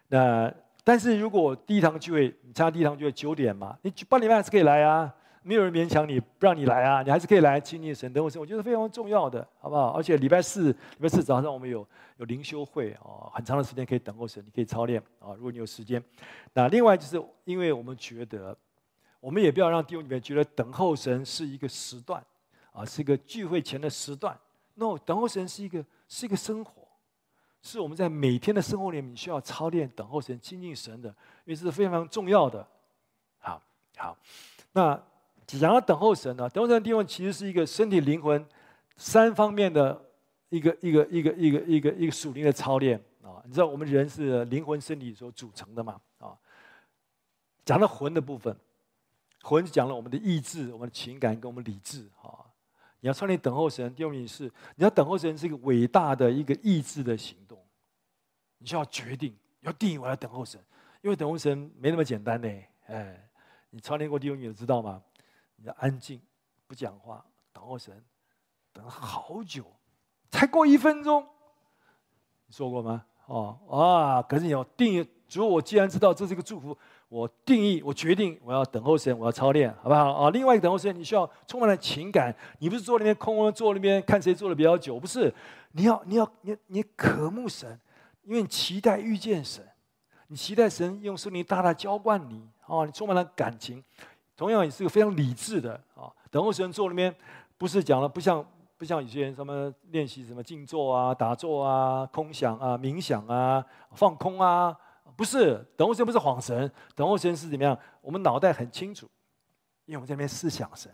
[0.09, 5.13] 那但是如果第一堂聚会，你参加第一堂聚会九点嘛，你八点半还是可以来啊。
[5.43, 9.89] 没有人勉强你不让你来啊，你还是可以来亲近神等候神，我觉得非常重要的，好不好？
[9.89, 11.85] 而且礼拜四礼拜四早上我们有
[12.17, 16.03] 有灵修会啊，很长的时间可以等候神，你可以操练啊，如果你有时间。
[16.53, 18.57] 那另外就是因为我们觉得，
[19.19, 22.23] 我们也不要让弟兄里面觉得等候神是一个时段
[22.71, 24.37] 啊，是一个聚会前的时段。
[24.75, 26.83] No，等候神是一个是一个生活。
[27.65, 31.07] 是我们在每天的生活里面需要操练等候神、亲近神的，
[31.45, 32.67] 因为这是非常重要的。
[33.39, 33.61] 好，
[33.95, 34.17] 好，
[34.73, 35.01] 那
[35.45, 36.49] 讲到等候神呢？
[36.49, 38.45] 等候神的地方其实是一个身体、灵魂
[38.95, 40.01] 三方面的
[40.49, 43.41] 一个一个一个一个一个一个属灵的操练啊。
[43.45, 45.99] 你知道我们人是灵魂、身体所组成的嘛？
[46.19, 46.37] 啊，
[47.65, 48.55] 讲到魂的部分，
[49.41, 52.45] 魂讲了我们的意志、我们的情感跟我们理智啊。
[53.01, 54.43] 你要操练等候神，第二名是
[54.75, 57.59] 你要等候神是一个伟大的一个意志的行动，
[58.59, 60.57] 你需要决定，要定义我要等候神，
[61.01, 62.47] 因为等候神没那么简单呢。
[62.87, 63.29] 哎，
[63.71, 65.01] 你操练过弟兄你知道吗？
[65.65, 66.21] 要安静，
[66.67, 68.03] 不讲话，等候神，
[68.71, 69.65] 等好久，
[70.31, 71.25] 才过一分钟，
[72.47, 73.05] 你说过吗？
[73.25, 76.77] 哦啊，可是你要定义，主，我既然知道这是一个祝福。
[77.07, 80.29] 我定义，我决定，我要等候神，我要操练，好不好啊？
[80.31, 82.35] 另外一个等候神，你需要充满了情感。
[82.57, 85.31] 你不是坐那边空空坐那边看谁坐的比较久，不是？
[85.73, 87.79] 你要，你要，你你渴慕神，
[88.23, 89.63] 因为你期待遇见神，
[90.27, 92.83] 你期待神用圣灵大大浇灌你啊！
[92.83, 93.83] 你充满了感情，
[94.35, 96.11] 同样也是个非常理智的啊。
[96.29, 97.13] 等候神坐那边，
[97.57, 98.45] 不是讲了，不像
[98.77, 104.75] 不像有些人什么练习什么静坐啊、打坐啊、空想啊、冥想啊、放空啊。
[105.15, 107.77] 不是，等候神不是晃神，等候神是怎么样？
[108.01, 109.07] 我们脑袋很清楚，
[109.85, 110.91] 因为我们在那边思想神，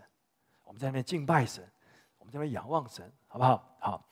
[0.64, 1.66] 我们在那边敬拜神，
[2.18, 3.64] 我们在那边仰望神，好不好？
[3.78, 4.04] 好。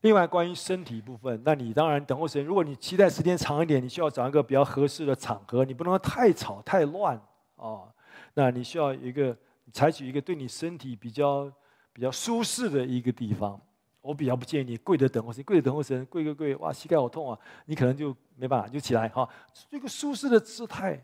[0.00, 2.44] 另外，关于身体部分，那你当然等候神。
[2.44, 7.16] 如果你期待时间长一点，你需要找一个比较合适的场合，你不能太吵太乱
[7.54, 7.91] 哦。
[8.34, 9.36] 那你需要一个
[9.72, 11.52] 采取一个对你身体比较
[11.92, 13.60] 比较舒适的一个地方。
[14.00, 17.38] 我比较不建议你跪着等候神，跪着等候神，跪跪跪，哇，膝盖好痛啊！
[17.66, 19.28] 你可能就没办法就起来哈，
[19.70, 21.00] 一个舒适的姿态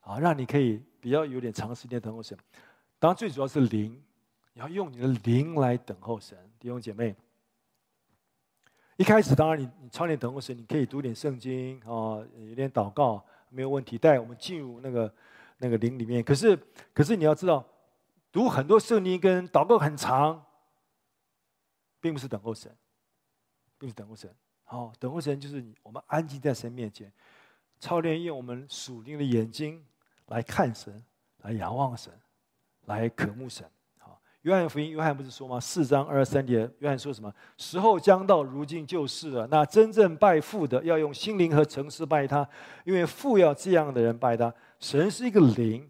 [0.00, 2.36] 啊，让你可以比较有点长时间等候神。
[2.98, 3.98] 当然，最主要是灵，
[4.52, 7.16] 你要用你的灵来等候神，弟兄姐妹。
[8.98, 15.10] 一开始，当然你你操练等候神，你可以读点圣经啊，有点祷告没有问题，带我们进入那个
[15.58, 16.22] 那个灵里面。
[16.22, 16.58] 可是，
[16.92, 17.66] 可是你要知道，
[18.30, 20.42] 读很多圣经跟祷告很长。
[21.98, 22.70] 并不是等候神，
[23.78, 24.32] 并不是等候神。
[24.62, 27.12] 好，等候神就是我们安静在神面前，
[27.80, 29.84] 操练用我们属灵的眼睛
[30.26, 31.02] 来看神，
[31.38, 32.12] 来仰望神，
[32.84, 33.68] 来渴慕神。
[33.98, 35.58] 好，约翰福音，约翰不是说吗？
[35.58, 37.32] 四章二十三节，约翰说什么？
[37.56, 39.48] 时候将到，如今就是了。
[39.48, 42.48] 那真正拜父的，要用心灵和诚实拜他，
[42.84, 44.54] 因为父要这样的人拜他。
[44.80, 45.88] 神是一个灵。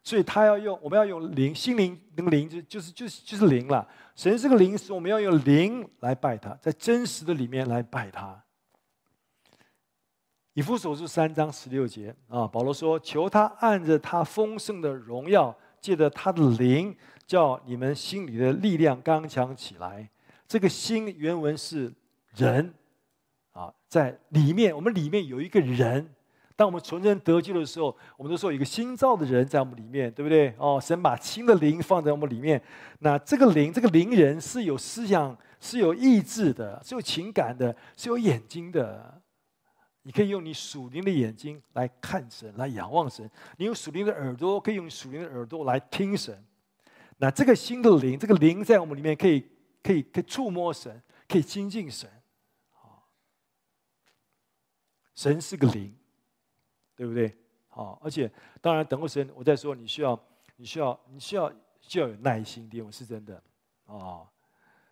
[0.00, 3.86] 所以他要用，我们要用灵，心灵那个灵就就是就是就是灵了。
[4.14, 8.42] 神是个灵，是我们要用灵来拜他，在真实的里面来拜他。
[10.54, 20.08] 以弗所书三章十六节啊，保罗说：“求他按着他丰盛的荣耀，借着他的灵，叫你们心里的力量刚强起来。”
[20.48, 21.92] 这个心原文是
[22.34, 22.72] 人
[23.52, 26.14] 啊，在里面，我们里面有一个人。
[26.58, 30.52] 当我们纯真得救的时候，我们都说有一个新造的人在我们里面，对不对？
[30.58, 32.60] 哦，神把新的灵放在我们里面。
[32.98, 39.22] 那这个灵，这个灵人是有思想、是有意志的、是有情感的、是有眼睛的。
[40.02, 43.24] 你可以用你属灵的眼睛来看神，来仰望神；
[43.56, 46.44] 你用属灵的耳朵，可以用属灵的耳朵来听神。
[47.18, 49.48] 那这个新的灵，这个灵在我们里面可以、
[49.80, 52.10] 可以、可以触摸神，可以亲近神。
[55.14, 55.94] 神是个灵。
[56.98, 57.32] 对不对？
[57.68, 58.28] 好，而且
[58.60, 60.18] 当然，等候神，我再说，你需要，
[60.56, 63.40] 你需要，你需要，需要有耐心，弟兄，是真的
[63.86, 64.26] 啊。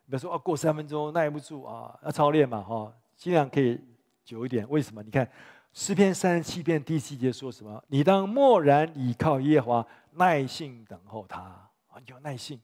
[0.07, 3.81] 比如说啊，过三分钟耐不住啊，要操练嘛，哈，尽量可以
[4.25, 4.65] 久一点。
[4.71, 5.03] 为什么？
[5.03, 5.29] 你看
[5.73, 7.83] 诗篇三十七篇第七节说什么？
[7.89, 12.61] 你当默然倚靠耶和华，耐心等候他啊，有耐心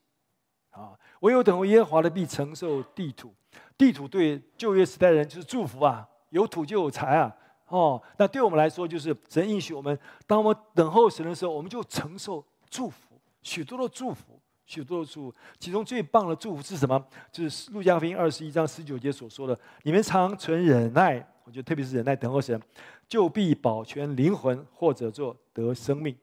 [0.70, 0.96] 啊。
[1.22, 3.34] 唯有等候耶和华的，必承受地土。
[3.76, 7.36] 地土对旧约时代的人就是祝福啊，有土就有财啊。
[7.72, 15.36] 哦，那对我们来说，就是神应许我们，当我们等候神的时候，我们就承受祝福，许多的祝福，许多的祝福。
[15.58, 17.02] 其中最棒的祝福是什么？
[17.32, 22.60] 就是路加福音二十一章十九节所说的：“你们常存忍耐，我觉得特别是忍耐等候神，
[23.08, 26.14] 就必保全灵魂，或者做得生命。”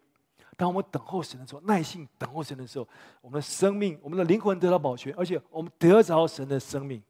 [0.55, 2.87] 当我们等候神的时候，耐心等候神的时候，
[3.21, 7.01] 我们的生命、我们的灵魂得到保全，而且我们得着神的生命，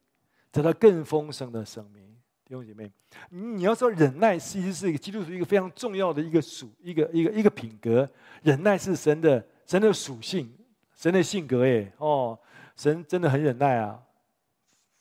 [0.49, 2.08] 得到更丰盛的生命。
[2.49, 2.91] 弟兄姐妹，
[3.29, 8.09] 你要说忍耐，其实是一个基督徒一个非常重要的一个属一个一个一个品格。
[8.41, 10.51] 忍耐是神的神的属性，
[10.95, 12.35] 神的性格，哎，哦，
[12.75, 14.01] 神真的很忍耐啊，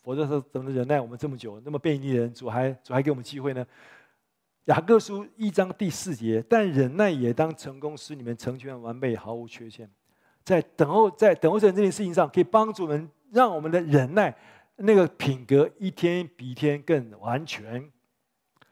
[0.02, 3.66] 否则说怎么忍耐我们这么久，那么悖逆人，主还主还给我们机会呢？
[4.66, 9.90] 雅各书一章第四节，但忍耐也当成功，使你们成全完备，毫无缺陷。
[10.44, 14.36] 在等候，在等候神这件事情上，可以帮助我们，让我们的忍耐
[14.78, 17.80] 那个品格一天比一天更完全。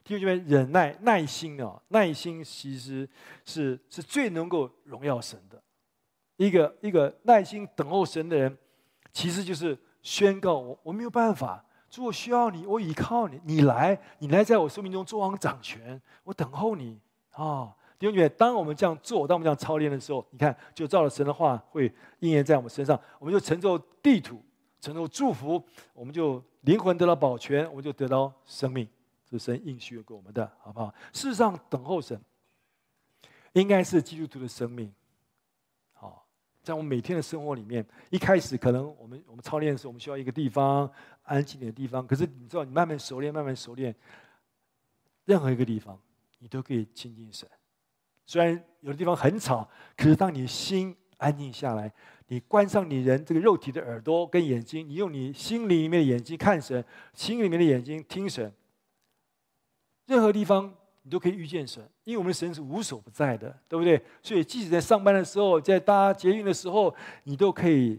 [0.05, 3.09] 弟兄姐妹，忍耐、耐心啊，耐心其实
[3.45, 5.61] 是是最能够荣耀神的。
[6.37, 8.57] 一个一个耐心等候神的人，
[9.13, 11.65] 其实就是宣告我我没有办法。
[11.91, 17.01] 主，我需要你，我依靠你，你来，你来在我生命中做王掌权，我等候你
[17.33, 17.75] 啊！
[17.99, 24.41] 弟兄姐妹，当我们这样做，当我们这样操练的时候，你看，就照着神的话会应验在我们身上，我们就承受地土，
[24.81, 25.63] 承受祝福，
[25.95, 28.89] 我们就灵魂得到保全，我们就得到生命，
[29.29, 30.95] 这是神应许给我们的，好不好？
[31.13, 32.21] 事实上，等候神，
[33.53, 34.93] 应该是基督徒的生命。
[35.93, 36.27] 好
[36.63, 40.91] 在我们每天的生活里面，一开始可能我们我们操练的时候，我们需要一个地方
[41.23, 42.07] 安静点的地方。
[42.07, 43.95] 可是你知道，你慢慢熟练，慢慢熟练，
[45.25, 45.99] 任何一个地方
[46.39, 47.49] 你都可以亲近神。
[48.27, 51.93] 虽然有的地方很吵，可是当你心安静下来，
[52.29, 58.53] 你关上你人这个肉体的耳朵跟眼睛，你用你心里面的眼睛看神，心里面的眼睛听神，
[60.07, 60.75] 任何地方。
[61.03, 64.05] 你都可以遇见神，因为我们神是无所不在的，对不对？
[64.21, 67.97] 所以即使在上班的时候，在搭捷运的时候，你都可以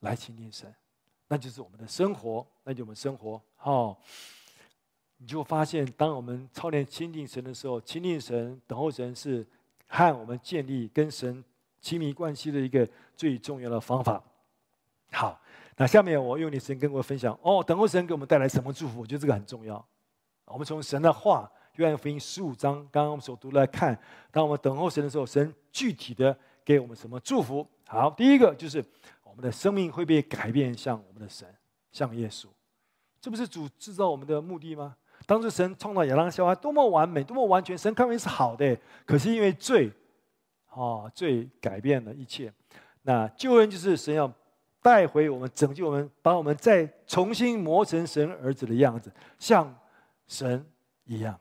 [0.00, 0.70] 来亲近神，
[1.28, 3.40] 那就是我们的生活，那就我们生活。
[3.56, 3.98] 好，
[5.16, 9.46] 你就发现，当我们操练亲近神的时候，亲近神、等候神是
[9.86, 11.42] 和我们建立跟神
[11.80, 14.22] 亲密关系的一个最重要的方法。
[15.12, 15.40] 好，
[15.76, 19.00] 那下面我用你神跟我分享哦，等候神给我们带来什么祝福？
[19.00, 19.84] 我觉得这个很重要。
[20.44, 21.50] 我们从神的话。
[21.76, 23.98] 约翰福音十五章，刚刚我们所读来看，
[24.30, 27.66] 当我们等候神的时候，神具体的给我们什么祝福？
[27.86, 28.84] 好，第一个就是
[29.22, 31.48] 我们的生命会被改变，像我们的神，
[31.90, 32.48] 像耶稣。
[33.18, 34.94] 这不是主制造我们的目的吗？
[35.26, 38.76] 当时神创造亚当夏娃多么完美，多么完全，神看为是好的。
[39.06, 39.90] 可是因为罪，
[40.72, 42.52] 哦，罪改变了一切。
[43.02, 44.32] 那救恩就是神要
[44.82, 49.74] 带回我们，拯救我们，把我们再重新磨成神儿子的样子，像
[50.26, 50.64] 神
[51.04, 51.38] 一样。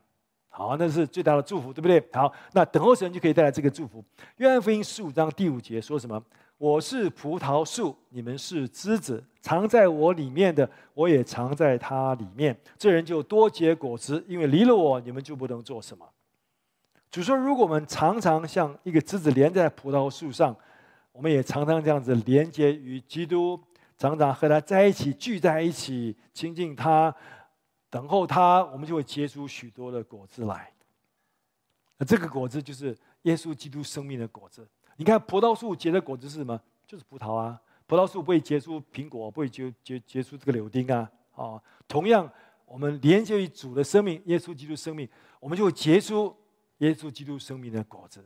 [0.48, 2.04] 好，那是最大的祝福，对不对？
[2.12, 4.04] 好，那等候神就可以带来这个祝福。
[4.38, 6.22] 约翰福音十五章第五节说什么？
[6.58, 12.60] 我是葡萄树，你们是枝子，藏在我里面的，我也藏在它里面。
[12.78, 16.06] 这人就多结果子，因为离了我，你们就不能做什么。
[17.12, 20.56] 主说，如果我们常常像一个枝子连在葡萄树上，
[21.12, 23.60] 我们也常常这样子连接于基督，
[23.98, 27.14] 常常和他在一起，聚在一起，亲近他。
[27.90, 30.72] 等候他，我们就会结出许多的果子来。
[31.98, 34.68] 那这个果子就是耶稣基督生命的果子。
[34.98, 36.62] 你看葡萄树结的果子是什么？
[36.86, 37.60] 就是葡萄啊。
[37.88, 41.10] 葡萄树不会结出苹果，不会结结结出这个柳丁啊。
[41.36, 42.32] 啊，同样，
[42.68, 46.36] 我们连接于主的生命，耶稣基督生命，我们就会结出
[46.80, 48.24] 耶稣基督生命的果子。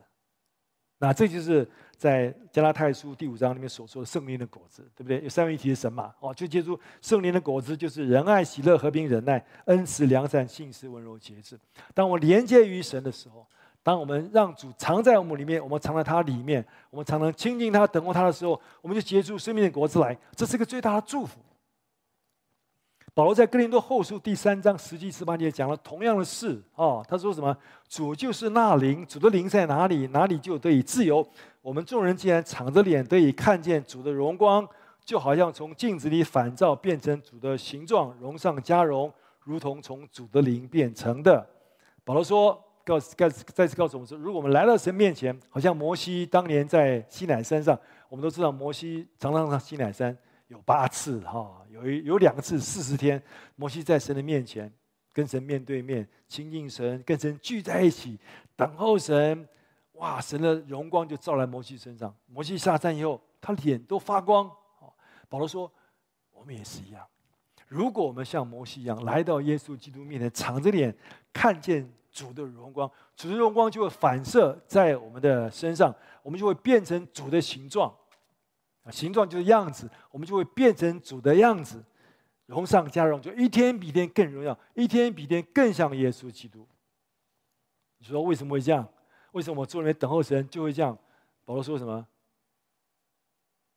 [0.99, 5.21] 那这就是在加拉太书第五章里面所说的圣灵的果子，对不对？
[5.21, 6.13] 有三位一体的神嘛？
[6.21, 11.59] 哦，就借助圣灵的果子，就是仁爱、喜乐、和平、忍耐、恩慈、良善、信实、温柔、节制。
[11.93, 13.45] 当我连接于神的时候，
[13.81, 20.17] 当我们让主藏在我们里面，我们藏在他里面，我们常常亲近他、等候他的时候，我们就结出生命的果子来。
[20.37, 21.37] 这是一个最大的祝福。
[23.15, 27.55] 保罗在哥林多后书第三章十七、十八节讲了同样的事哦，他说什么？
[27.87, 31.23] 主就是那灵，主的灵在哪里，哪里就得以自由。
[31.61, 34.67] 我们众人既然敞着脸得以看见主的荣光，
[35.05, 41.47] 就好像从镜子里反照变成主的形状，荣上加荣，如同从主的灵变成的。
[42.03, 50.17] 保罗说，告再再次告诉我们说，如果我们来到神面前，好像摩西当年在西乃山上，我们都知道摩西常常上西乃山。
[50.47, 53.21] 有八次哈，有一有两次四十天，
[53.55, 54.71] 摩西在神的面前，
[55.11, 58.19] 跟神面对面亲近神，跟神聚在一起，
[58.55, 59.47] 等候神。
[59.93, 62.13] 哇，神的荣光就照在摩西身上。
[62.25, 64.51] 摩西下山以后，他脸都发光。
[65.29, 65.71] 保罗说，
[66.31, 67.05] 我们也是一样。
[67.67, 70.93] 如果我们像摩西一样来到耶稣基督面前，敞着脸
[71.31, 77.95] 看见主的荣光，主的荣光就会反射在我们的身上，我们就会变成主的形状。
[78.83, 81.83] 啊，形状就是样子，我们就会变成主的样子，
[82.47, 86.67] 荣上加荣，就一天比一天更荣耀，一天比一天更像耶稣基督。
[87.97, 88.87] 你说为什么会这样？
[89.31, 90.97] 为什么我坐那边等候神就会这样？
[91.45, 92.05] 保罗说什么？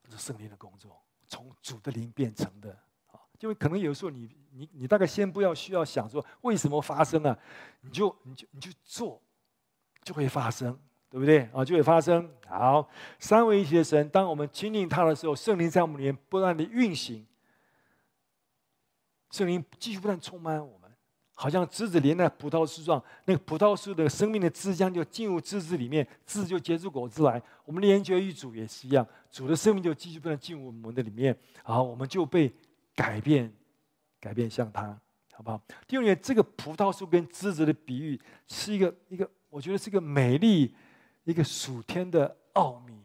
[0.02, 2.70] 这是圣灵的工作，从主的灵变成的。
[3.06, 7.38] 啊，就可能有时候你你你大概先不要需要想说为什么发生啊，
[7.80, 9.22] 你就你就你就做，
[10.02, 10.78] 就会发生。
[11.08, 11.64] 对不对啊？
[11.64, 12.28] 就会发生。
[12.48, 12.88] 好，
[13.18, 17.26] 三位一体的神，当我们亲近他的时候，圣灵在我们里面不断的运行，
[19.30, 20.88] 圣灵继续不断充满我们，
[21.34, 27.42] 好像枝子连在葡萄树上，那个葡萄树的生命的枝浆就进入枝子里面，枝就结出果子来。
[27.64, 32.52] 我们连接于主也是一样，主的生命就继续不断进入我们的里面，好，我们就被
[32.94, 33.52] 改变，
[34.20, 34.96] 改变像他，
[35.32, 35.60] 好不好？
[35.88, 40.72] 第二点，这个葡萄树跟枝子的比喻是一个一个，我觉得是一个美丽。
[41.26, 43.04] 一个属天的奥秘，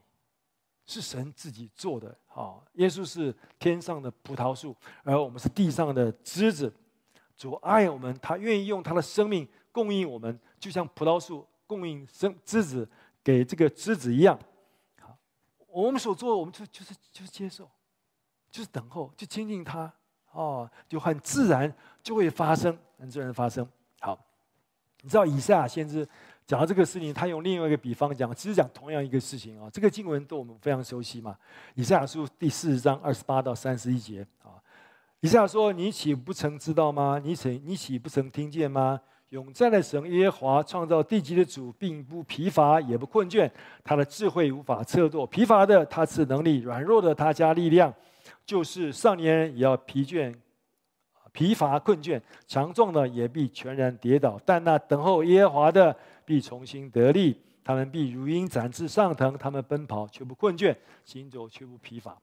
[0.85, 2.15] 是神自己做的。
[2.27, 6.71] 好，耶稣是天上的葡萄树，而我们是地上的枝子。
[7.35, 12.87] 主爱我们，他愿意用他的生命供应我们，就像葡萄树供应生枝子
[13.23, 14.39] 给这个枝子一样。
[14.99, 15.17] 好，
[15.67, 17.67] 我们所做的，我们就就是就是接受，
[18.51, 19.91] 就是等候，就亲近他。
[20.33, 23.67] 哦，就很自然就会发生，很自然发生。
[23.99, 24.17] 好，
[25.01, 26.07] 你知道以赛亚先知。
[26.47, 29.69] 讲到这个事情，他用另外一个比方讲，其实讲同样一个事情啊。
[29.71, 31.31] 这个经文对我们非常熟悉嘛，
[31.75, 34.59] 《以赛亚书》第四十章二十八到三十一节啊。
[35.21, 37.21] 以赛亚说：“你岂不曾知道吗？
[37.23, 38.99] 你曾你岂不曾听见吗？
[39.29, 43.49] 永在的神耶和华创造地极的主，并不疲乏也不困倦，
[43.81, 45.25] 他的智慧无法测度。
[45.27, 47.93] 疲乏的他赐能力，软弱的他加力量。
[48.45, 50.35] 就是少年人也要疲倦。”
[51.33, 57.39] 疲乏困倦，强壮的也必全然跌倒，但那等候耶和华的必重新得力。
[57.63, 62.17] 他们必如鹰展翅上腾，他们奔跑却不困倦，行走却不疲乏。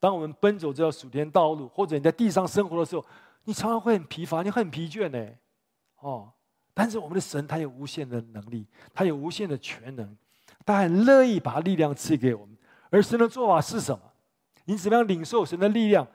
[0.00, 3.04] 当我们奔走这条属天道路，或者你在地上生活的时候，
[3.44, 5.32] 你常常会很疲乏，你很疲倦呢。
[6.00, 6.32] 哦，
[6.74, 10.16] 但是我们的神他有无限的能力，他有无限的全能，
[10.66, 12.56] 他很乐意把力量赐给我们。
[12.90, 14.02] 而神的做法是什么？
[14.64, 16.06] 你怎么样领受神的力量？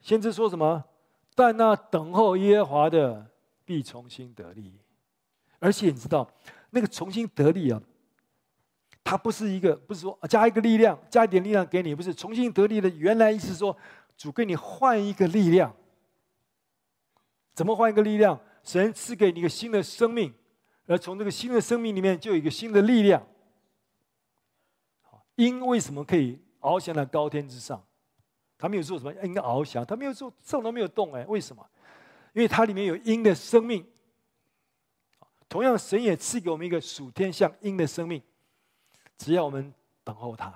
[0.00, 0.84] 先知说什么？
[1.34, 3.26] 但那等候耶和华的
[3.64, 4.74] 必重新得力，
[5.60, 6.28] 而且你知道，
[6.70, 7.80] 那个重新得力啊，
[9.02, 13.76] 它不是一个，不是说加一个力量，加一点力量给你，不是重新得力的原来意思说，
[14.16, 15.74] 主给你换一个力量。
[17.54, 18.38] 怎么换一个力量？
[18.62, 20.34] 神赐给你一个新的生命，
[20.86, 23.26] 而从这个新的生命里面就有一个新的力量。
[25.36, 27.82] 鹰为什么可以翱翔在高天之上？
[28.58, 31.66] 他没有做什么，鹰翱翔，他没有做，动都没有动，哎，为什么？
[32.34, 33.86] 因为它里面有鹰的生命。
[35.48, 38.20] 同样，神也赐给我们一个属天像鹰的生命，
[39.16, 39.72] 只要我们
[40.04, 40.52] 等候他，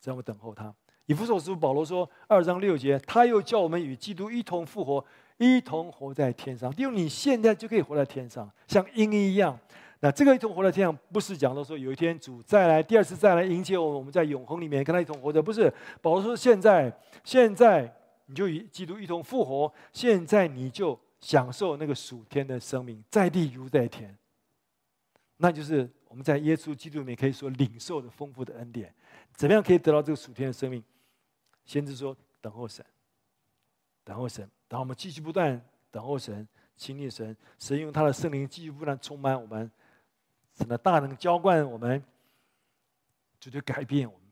[0.00, 0.74] 只要我们等候他。
[1.06, 5.04] 以弗所书保罗说二章六节，他又叫我们与基督一同复活，
[5.36, 6.68] 一同活在天上。
[6.72, 9.56] 弟兄，你现在就可以活在天上，像鹰一样。
[10.00, 15.72] 那这个一同活在天上，不是讲到说有一天主再来，第二次再来迎接我们，我们在永恒里面跟他一同活着，不是。
[16.02, 24.16] 保罗说现在，现在你就与基督一同复活，现在你就享受那个属天的生命，在地如在天。
[25.38, 28.94] 那就是我们在耶稣基督里面可以说领受的丰富的恩典。
[29.34, 30.82] 怎么样可以得到这个属天的生命？
[31.64, 32.84] 先是说等候神，
[34.02, 39.70] 等候神，然后我们继续不断等候神，亲近神，神用他的圣灵继续不断充满我们。
[40.54, 42.02] 神的大能浇灌我们，
[43.38, 44.26] 就就改变我们，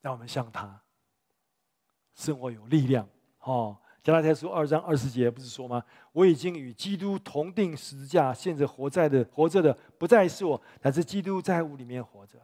[0.00, 0.80] 让我们像他，
[2.14, 3.06] 生活有力量。
[3.40, 5.80] 哦，加拉太书二章二十节不是说吗？
[6.12, 12.36] 我已经与基督同钉十字架，现在活在的活着的不再是我，乃是基督在我里面活着。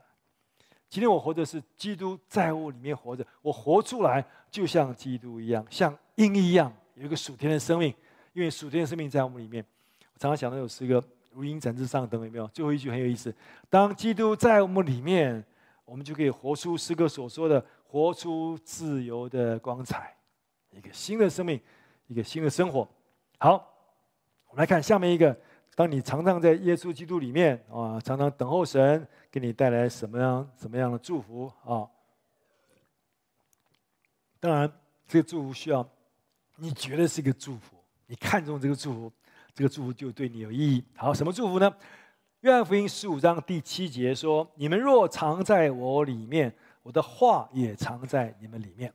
[0.88, 7.92] 今天我活的是基督在我里面活着，我活出来就像基督一样，像鹰一样，有一个属天的生命，
[8.32, 9.64] 因为属天的生命在我们里面。
[10.14, 11.02] 我常常想到有诗歌。
[11.32, 12.46] 如鹰展翅上腾，有没有？
[12.48, 13.34] 最后一句很有意思：
[13.68, 15.44] 当基督在我们里面，
[15.84, 20.16] 我们就可以活出诗歌所说的“活出自由的光彩”，
[20.70, 21.60] 一个新的生命，
[22.06, 22.88] 一个新的生活。
[23.38, 23.54] 好，
[24.48, 25.36] 我们来看下面一个：
[25.74, 31.88] 当你常常在耶稣基督里面啊，常常等候神给你带来什么样、什么样的祝福啊？
[34.40, 34.72] 当然，
[35.06, 35.88] 这个祝福需要
[36.56, 37.76] 你觉得是一个祝福，
[38.06, 39.12] 你看中这个祝福。
[39.54, 40.84] 这个祝福就对你有意义。
[40.94, 41.68] 好，什么祝福呢？
[42.42, 48.94] 约翰福音十五章第七节说：“你们若常在我里面，我的话也常在你们里面。”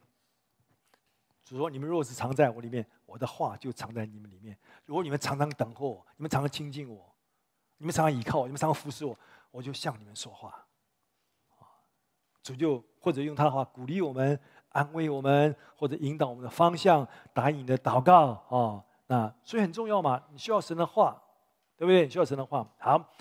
[1.54, 4.58] 主说：“你们若是常在我里面，我的话就藏在你们里面。
[4.86, 7.14] 如果你们常常等候我，你们常常亲近我，
[7.78, 9.16] 你们常常倚靠我，你们常常服侍我，
[9.52, 10.66] 我就向你们说话。”
[12.42, 14.38] 主就或者用他的话鼓励我们、
[14.70, 18.84] 安慰我们，或者引导我们的方向，答应你的祷告啊。
[19.06, 21.22] 那，所以很重要嘛，你需要神的话，
[21.78, 22.06] 对不对？
[22.06, 22.68] 你需要神的话。
[22.80, 23.14] 好，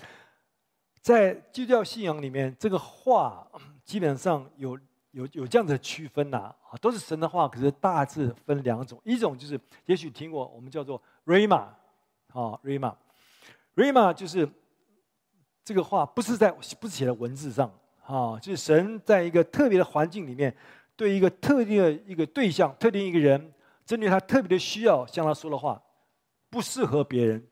[1.01, 3.47] 在基督教信仰里面，这个话
[3.85, 4.75] 基本上有
[5.13, 11.67] 有有这样的区分呐，啊，都是神的话，可是大致分两种，一种就是也许听过，我们叫做 Rhema，
[12.31, 14.49] 啊，Rhema，Rhema 就是
[15.63, 17.71] 这个话不是在不是写在文字上
[18.05, 20.53] 啊，就是神在一个特别的环境里面，
[20.95, 23.53] 对一个特定的一个对象、特定一个人，
[23.85, 25.79] 针对他特别的需要向他说的话，
[26.49, 27.47] 不适合别人，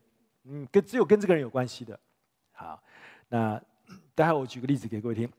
[0.45, 1.99] 嗯，跟只有跟这个人有关系的。
[2.53, 2.81] 好，
[3.29, 3.61] 那
[4.15, 5.31] 待会我举个例子给各位听。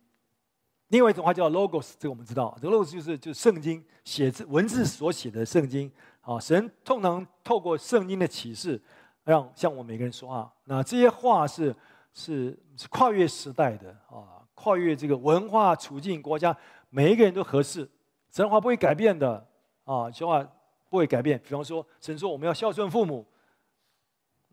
[0.93, 5.91] 另外一种话叫 logos，这个我们知道，这个 logos 就是就是圣经写字文字所写的圣经。
[6.21, 8.81] 啊，神通常透过圣经的启示，
[9.25, 10.53] 让向我们每个人说话。
[10.65, 11.75] 那这些话是
[12.13, 16.55] 是是跨越时代的啊，跨越这个文化处境、国家，
[16.91, 17.91] 每一个人都合适。
[18.31, 19.45] 神话不会改变的
[19.85, 20.47] 啊，神话
[20.91, 21.41] 不会改变。
[21.43, 23.27] 比方说，神说我们要孝顺父母，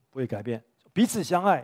[0.09, 0.59] 不会改变；
[0.91, 1.61] 彼此相爱，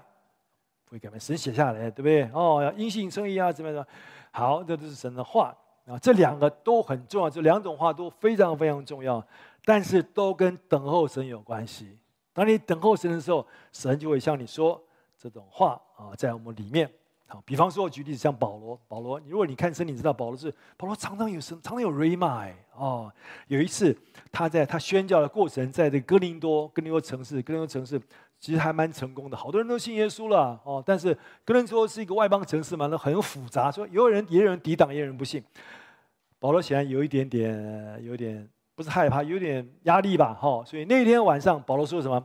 [0.84, 1.20] 不会改变。
[1.20, 2.30] 神写下来，对不对？
[2.32, 3.88] 哦，要因信称义啊，怎么样？
[4.36, 5.56] 好，这都是神的话
[5.86, 9.26] 啊，这两个都很重要，这两种话都非常非常重要，
[9.64, 11.98] 但是都跟等候神有关系。
[12.34, 14.84] 当你等候神的时候，神就会向你说
[15.18, 16.92] 这种话啊，在我们里面。
[17.28, 23.12] 好，比方说，我举例子，像保罗，保罗，如果你看圣经，你知道保罗是保罗常常有神，常常有 Rhema 哦。
[23.48, 23.98] 有一次，
[24.34, 28.00] 他在他宣教的过程，在这哥林多，哥林多城市，哥林多城市。
[28.40, 30.84] 其实还蛮成功的，好多人都信耶稣了哦。
[30.86, 35.44] 但是哥林多是一个外邦城市嘛，那很复杂，说有人也有人抵挡，也有人不信。
[36.38, 40.64] 保罗显然有一点点，有点不是害怕，有点压力吧，哈。
[40.64, 42.24] 所以那天晚上，保罗说什么？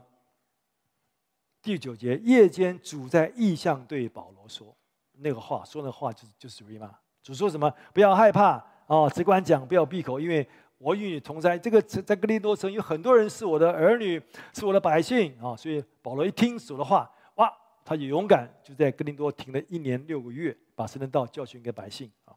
[1.62, 4.76] 第九节，夜间主在异象对保罗说
[5.18, 6.90] 那个话，说那话就是就是什么？
[7.22, 7.72] 主说什么？
[7.94, 10.46] 不要害怕哦，只管讲，不要闭口，因为。
[10.82, 14.18] 我与你同在，这个在哥林多城有很多人是我的儿女，
[14.54, 15.54] 是我的百姓啊。
[15.54, 17.52] 所以保罗一听主的话，哇，
[17.84, 22.32] 他就勇敢，就在哥林多停了一年六个月，把神的道教训给百姓啊。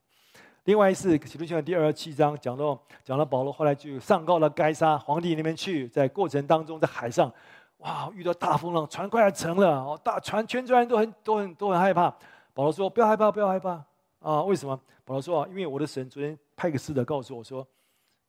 [0.66, 7.32] 另外一次，使徒行传第二十七章讲到，讲到保罗后来就上告了该撒皇帝那边去，在过程当中在海上，
[7.78, 12.14] 哇，遇到大风浪，船快要沉了哦，大船全船人都很都很都很害怕。
[12.54, 13.82] 保罗说：“不要害怕，不要害怕
[14.20, 14.44] 啊！
[14.44, 17.66] 为什么？”保罗说：“啊，因为我的神昨天派个使者告诉我说。”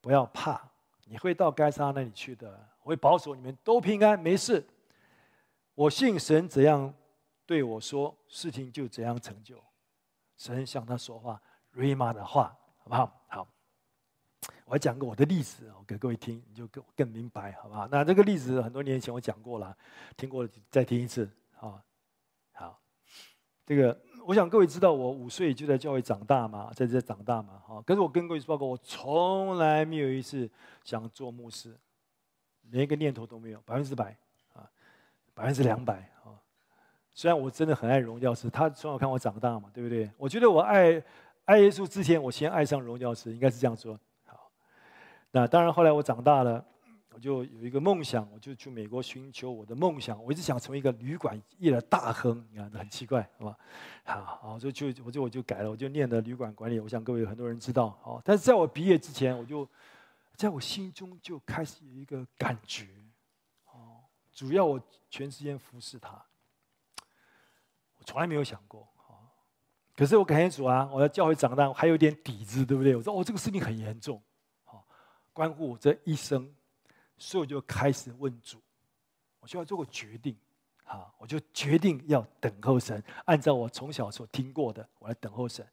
[0.05, 0.61] 不要怕，
[1.07, 2.69] 你会到该撒那里去的。
[2.83, 4.63] 我会保守你们都平安，没事。
[5.75, 6.93] 我信神怎样
[7.47, 9.57] 对我说，事情就怎样成就。
[10.37, 11.41] 神向他说话，
[11.71, 13.25] 瑞玛的话，好不好？
[13.29, 13.49] 好。
[14.67, 17.89] 我讲个我的例子，我给各位听，你就更更明白，好不好？
[17.89, 19.75] 那这个例子很多年前我讲过了，
[20.19, 21.81] 听过了再听一次，好。
[22.53, 22.79] 好，
[23.65, 23.99] 这个。
[24.27, 27.83] 我想各位知道，我五岁就在教会长大嘛，在这长大嘛，哈。
[27.83, 30.51] 可是我跟各位报告，我从来没有一次
[30.83, 31.77] 想做牧师，
[32.71, 34.17] 连一个念头都没有，百分之百，
[34.55, 34.65] 啊，
[35.35, 36.33] 百分之两百，啊。
[37.13, 40.11] 虽然我真的很爱荣耀师，他从小看我长大嘛，对不对？
[40.17, 41.03] 我觉得我爱
[41.45, 43.99] 爱耶稣之前，我先爱上荣耀师，应该是这样说。
[44.27, 44.51] 好，
[45.33, 46.65] 那当然后来我长大了。
[47.15, 50.21] 我就有一个梦想，我就去美国寻求我的梦想。
[50.25, 53.57] 我一直想成为一个旅馆业的大亨，你看，很奇怪，好吧？
[54.03, 56.81] 好，好，就就我就我就改了，我就念的旅馆管理。
[56.81, 59.67] 我想各位很多人知道，好，但是在我毕业之前，我就
[60.35, 62.89] 在我心中就开始有一个感觉，
[63.67, 64.03] 哦，
[64.33, 66.21] 主要我全时间服侍他，
[67.99, 68.89] 我从来没有想过，
[69.95, 72.97] 可是我感谢主啊，我在教会长大，我还有点底子，对不对？
[72.97, 74.21] 我说哦，这个事情很严重，
[74.65, 74.85] 好，
[75.33, 76.53] 关乎我这一生。
[77.17, 78.61] 所以我就开始问主，
[79.41, 80.37] 我就要做个决定，
[80.85, 85.67] 啊，我就决定要等候神，按照我从小所听过的，我来等候神，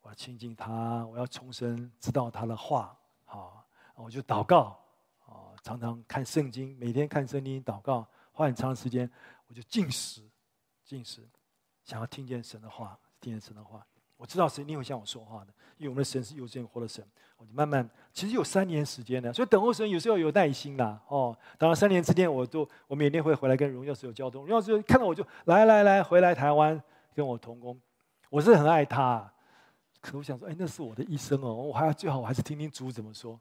[0.00, 4.78] 我要亲近他，我要重生，知道他的话，啊，我就祷告，
[5.26, 9.10] 啊，常常看圣经，每天看圣经祷告，花很长时间，
[9.48, 10.22] 我就进食，
[10.84, 11.28] 进食，
[11.84, 13.86] 想要听见神的话，听见神的话。
[14.16, 17.04] 我知道神一定会向我说话的，因为我们的神是有真活的神。
[17.38, 20.98] 我就慢慢，其实有三年时间的，所以等候神有时候要有耐心啦。
[21.08, 24.46] 哦，当然三年之间，我都我每天会回来跟荣耀师有交通。
[24.46, 26.82] 荣耀师看到我就来来来，回来台湾
[27.14, 27.78] 跟我同工。
[28.30, 29.30] 我是很爱他，
[30.00, 33.38] 可我想说，哎，那是我的一生哦，我还要最好我还是听听主怎么说。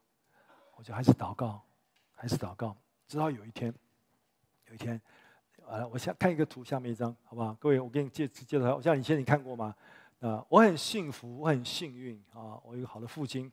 [0.76, 1.61] 我就还是祷告，
[2.13, 2.76] 还是祷告，
[3.07, 3.73] 直到有一天，
[4.67, 5.01] 有一天，
[5.65, 7.53] 啊，我先看一个图，下面一张，好不好？
[7.53, 9.73] 各位，我给你介介绍，像以前你看过吗？
[10.22, 12.59] 啊，我很幸福，我很幸运啊！
[12.63, 13.51] 我有一个好的父亲。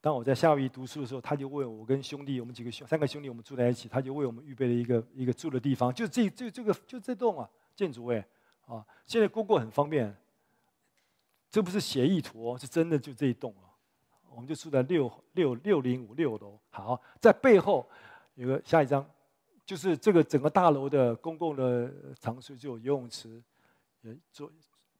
[0.00, 8.26] 当我在夏威夷读书的时候，他就为我跟兄弟，我们几个兄三个兄弟，我们住在一起，他就为我们预备了一个一个住的地方，就这这这个就这栋啊建筑哎
[8.66, 8.84] 啊！
[9.06, 10.14] 现在 Google 很方便，
[11.48, 13.70] 这不是写意图哦，是真的就这一栋啊。
[14.34, 16.58] 我们就住在六六六零五六楼。
[16.70, 17.88] 好，在背后
[18.34, 19.08] 有个下一张，
[19.64, 23.40] 就是这个整个大楼的公共的场所，就有游泳池，
[24.00, 24.50] 也做。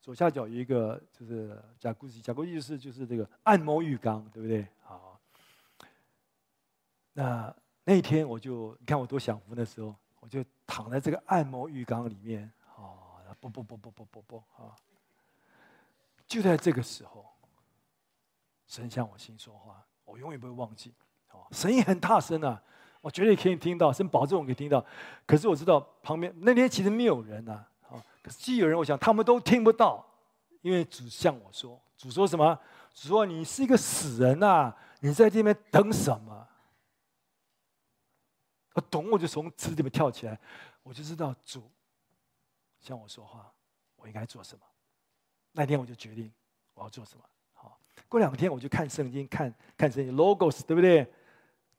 [0.03, 4.67] 左下角有一个就是甲骨甲骨就是就是这个按摩浴缸，对不对？
[4.83, 5.19] 好，
[7.13, 14.75] 那那一天我就你看我多享福的时候，我就躺在这个按摩浴缸里面，哦，不不不不不不不啊！
[16.27, 17.25] 就在这个时候，
[18.67, 20.93] 神向我心说话，我永远不会忘记。
[21.31, 22.61] 哦，声音很大声啊，
[23.01, 24.85] 我绝对可以听到，神保证我可以听到。
[25.27, 30.05] 可是我知道旁边那天其实没有人呐，啊，可是既有人，我想他们都听不到，
[30.63, 32.59] 因为主向我说，主说什么？
[32.95, 36.49] 主说你是一个死人呐，你在这边等什么？
[38.75, 40.39] 我懂，我就从池里面跳起来，
[40.83, 41.71] 我就知道主
[42.81, 43.53] 向我说话，
[43.97, 44.65] 我应该做什么。
[45.53, 46.33] 那天我就决定
[46.75, 47.25] 我要做什么。
[47.53, 47.79] 好，
[48.09, 51.07] 过两天我就看圣经，看看圣经，Logos，对不对？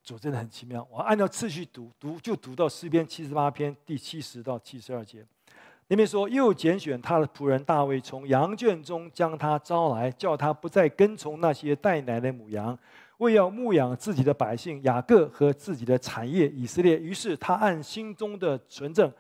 [0.03, 5.25] 主真的很奇妙，我按照次序读，读就读到诗篇七十八篇第七十到七十二节。
[5.87, 12.77] 那边说，又拣选他的仆人大卫，从羊圈中将他招来，叫他不再跟从那些带奶的母羊。
[13.17, 19.11] 为要牧养自己的百姓雅各和自己的产业以色列，于是他按心中的纯正，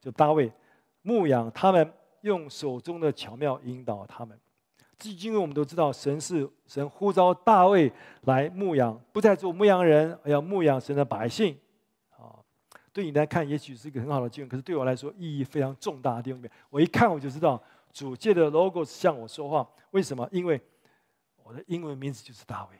[0.00, 0.50] 就大卫
[1.02, 1.92] 牧养他们，
[2.22, 4.36] 用手中的巧妙引导他们。
[4.98, 7.92] 至今我们都知道，神是神呼召大卫
[8.22, 11.56] 来牧养，不再做牧羊人，而要牧养神的百姓。
[12.92, 16.42] 对你来看，也许是一个很好的经文，可是对我来说，意义非常重大的地方。
[16.68, 17.62] 我一看我就知道，
[17.92, 19.68] 主界的 Logos 向我说话。
[19.92, 20.28] 为什么？
[20.30, 20.60] 因为
[21.42, 22.78] 我的英文名字就是大卫。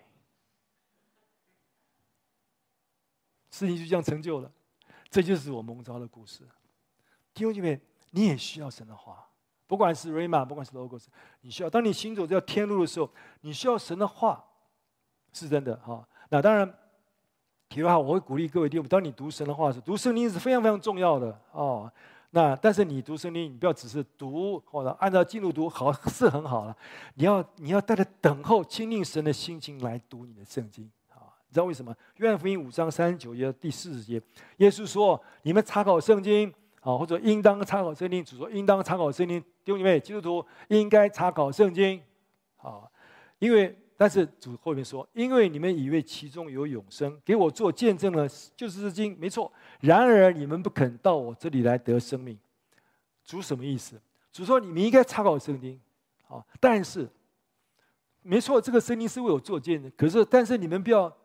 [3.50, 4.50] 事情就这样成就了，
[5.10, 6.42] 这就是我蒙召的故事。
[7.34, 9.28] 弟兄姐妹，你也需要神的话，
[9.66, 11.06] 不管是 Rhema，不管是 Logos，
[11.42, 11.68] 你需要。
[11.68, 13.10] 当你行走这条天路的时候，
[13.42, 14.42] 你需要神的话，
[15.32, 16.06] 是真的哈。
[16.30, 16.78] 那当然，
[17.72, 21.90] 题外话，我会鼓励各位弟兄，当你读神的话时，读圣经是非常非常重要的哦。
[22.32, 26.76] 那但是你读圣经，你不要只是读或者按照进度读，好是很好了。
[27.14, 31.32] 你要你要带着等候亲近神的心情来读你的圣经啊。
[31.48, 31.94] 你知道为什么？
[32.16, 34.20] 约翰福音五章三十九节第四十节，
[34.58, 36.52] 耶稣说：“你们查考圣经
[36.82, 42.02] 啊，或者应当查考圣经。”主说：“应当查考圣经。”弟兄姐妹，基督徒应该查考圣经
[42.58, 42.82] 啊，
[43.38, 49.52] 因为但是主后面说：“因为你们以为其中有永生，给我做见证了，就是这经没错。
[49.78, 52.36] 然而你们不肯到我这里来得生命。”
[53.24, 53.94] 主什么意思？
[54.32, 55.80] 主说：“你们应该参考圣经
[56.26, 57.08] 啊，但是
[58.22, 59.92] 没错，这个圣经是为我做见证。
[59.96, 61.16] 可是，但是你们不要。”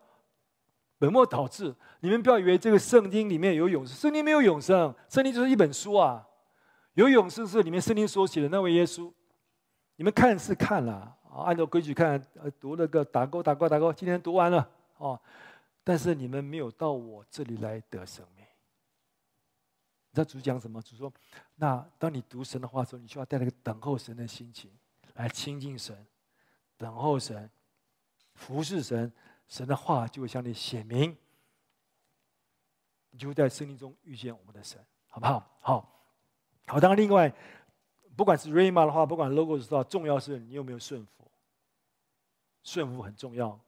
[1.00, 1.74] 本末倒置！
[1.98, 6.24] 你们不要以为这个圣经里面有永生，圣经没有永生，圣经就是一本书啊。
[6.94, 9.12] 有永生是里面圣经所写的那位耶稣。
[9.96, 15.18] 你们看是看了，按照规矩看，呃读那个打勾打勾打勾，今天读完了哦。
[15.84, 18.44] 但是你们没有到我这里来得生命。
[20.10, 20.80] 你知道主讲什么？
[20.82, 21.12] 主说：
[21.56, 24.70] 那当你读神的话的时候，你需要带那个等候神的心情
[25.14, 26.06] 来亲近神，
[26.76, 27.50] 等候神，
[28.34, 29.12] 服侍神。
[29.48, 31.16] 神的话就会向你显明，
[33.08, 35.50] 你就会在生命中遇见我们的神，好不好？
[35.60, 36.04] 好，
[36.66, 36.78] 好。
[36.78, 37.32] 当然，另外，
[38.14, 41.27] 不管是 rama 的话，不管 Logos 的话，重要是你有没有顺服。
[42.68, 43.58] 顺服很重要。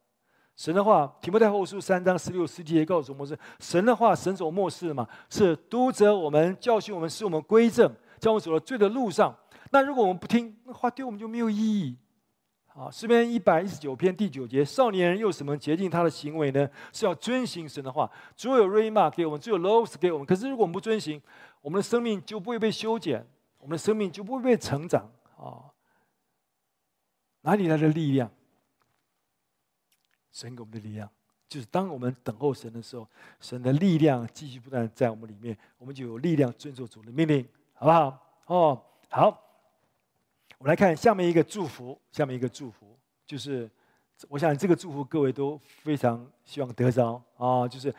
[0.57, 9.34] 神的话，提摩太后书三章十六、十七节告诉我们是神的话，神所默示的嘛，是督责我们、教训我们，使我们归正，将我们走到罪的路上。
[9.70, 11.96] 那如果我们不听，那话对我们就没有意义。
[12.74, 16.68] 啊，诗篇一百一十九篇第九节，少年人又怎么洁净他的行为呢？
[16.92, 18.11] 是要遵行神的话。
[18.36, 20.26] 只有 rema 给我们，只有 Logos 给我们。
[20.26, 21.20] 可是如果我们不遵行，
[21.62, 23.26] 我们的生命就不会被修剪，
[23.59, 25.11] 我们的生命就不会被成长。
[25.38, 25.72] 啊，
[27.40, 28.30] 哪里来的力量？
[30.32, 31.10] 神给我们的力量，
[31.48, 33.06] 就是当我们等候神的时候，
[33.40, 38.26] 神的力量继续不断在我们里面，我们就有力量遵守主的命令，好不好？
[38.46, 39.46] 哦，好。
[40.58, 43.70] 我们来看下面一个祝福，下面一个祝福就是，
[44.28, 47.94] 我想这个祝福各位都非常希望得着啊，就是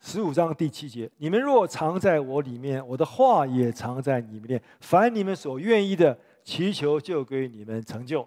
[0.00, 8.26] 十五章第七节：你们若藏在我里面，我的话也藏在你们里面，凡你们所愿意的祈求，就归你们成就。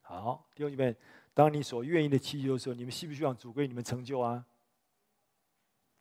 [0.00, 0.92] 好，弟兄姊妹，
[1.34, 4.44] 当你所愿意的祈求的时候，你们希不希望主归你们成就啊？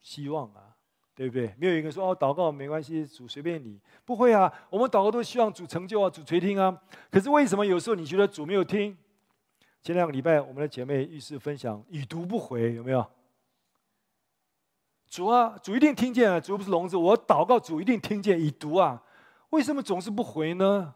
[0.02, 0.76] 希望啊。
[1.14, 1.54] 对不对？
[1.58, 3.80] 没有一个人说哦，祷告没关系，主随便你。
[4.06, 6.82] 不会啊，我们祷告都希望主成就啊，主垂听啊。
[7.12, 8.98] 可是为什么有时候你觉得主没有听？
[9.84, 13.06] 前两个礼拜我们的姐妹预示分享，已读不回，有没有？
[15.10, 19.04] 主啊，主一定听见啊，主不是聋子，我祷告主一定听见，已读啊，
[19.50, 20.96] 为什么总是不回呢？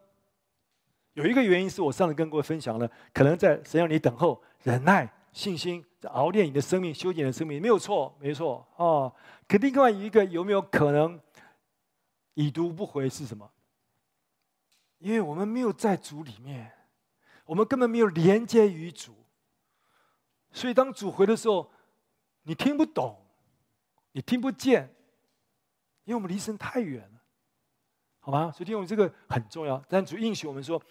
[1.15, 5.83] 有一个原因是我上次跟各位分享了，可能在神要你等候、忍耐、信心。
[5.97, 9.11] 在熬炼你的生命，修剪你的生命，没有错，没错哦。
[9.47, 11.19] 可另外一个有没有可能
[12.33, 13.49] 已读不回是什么？
[14.97, 16.69] 因为我们没有在主里面，
[17.45, 19.15] 我们根本没有连接于主，
[20.51, 21.71] 所以当主回的时候，
[22.43, 23.17] 你听不懂，
[24.11, 24.93] 你听不见，
[26.03, 27.09] 因为我们离神太远。
[28.25, 28.51] 好吗？
[28.51, 29.77] 所以听我们这个很重要。
[29.87, 30.81] 但主应许我们说，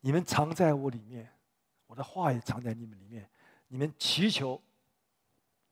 [0.00, 1.28] 你们藏在我里面，
[1.88, 3.28] 我的话也藏在你们里面，
[3.66, 4.62] 你们祈求，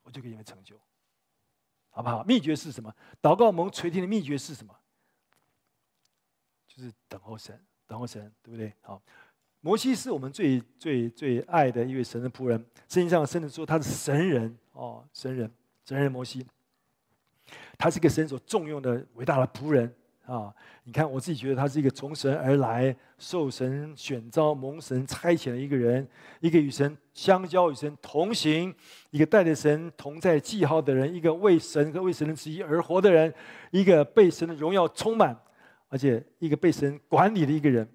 [0.03, 0.77] 我就给你们成就，
[1.91, 2.25] 好不好？
[2.25, 2.93] 秘诀是什么？
[3.23, 4.77] 祷告蒙垂听的秘诀是什么？
[6.67, 8.75] 就是等候神，等候神，对不对？
[8.81, 9.01] 好。
[9.61, 15.49] 摩西是我们最最最爱的一位神的仆人，圣经上甚至说他是神人哦，神人，
[15.85, 16.45] 神人摩西，
[17.79, 19.95] 他是个神所重用的伟大的仆人
[20.31, 20.55] 啊！
[20.85, 26.07] 你看，我自己觉得他是一个从神而来、受神选召、蒙神差遣的一个人，
[26.41, 28.75] 一个与神相交、与神同行，
[29.11, 33.35] 一个带着神同在记号的人，一个为神和为神的旨意而活的人，
[33.73, 35.37] 一个被神的荣耀充满，
[35.89, 37.89] 而且一个被神管理的一个人，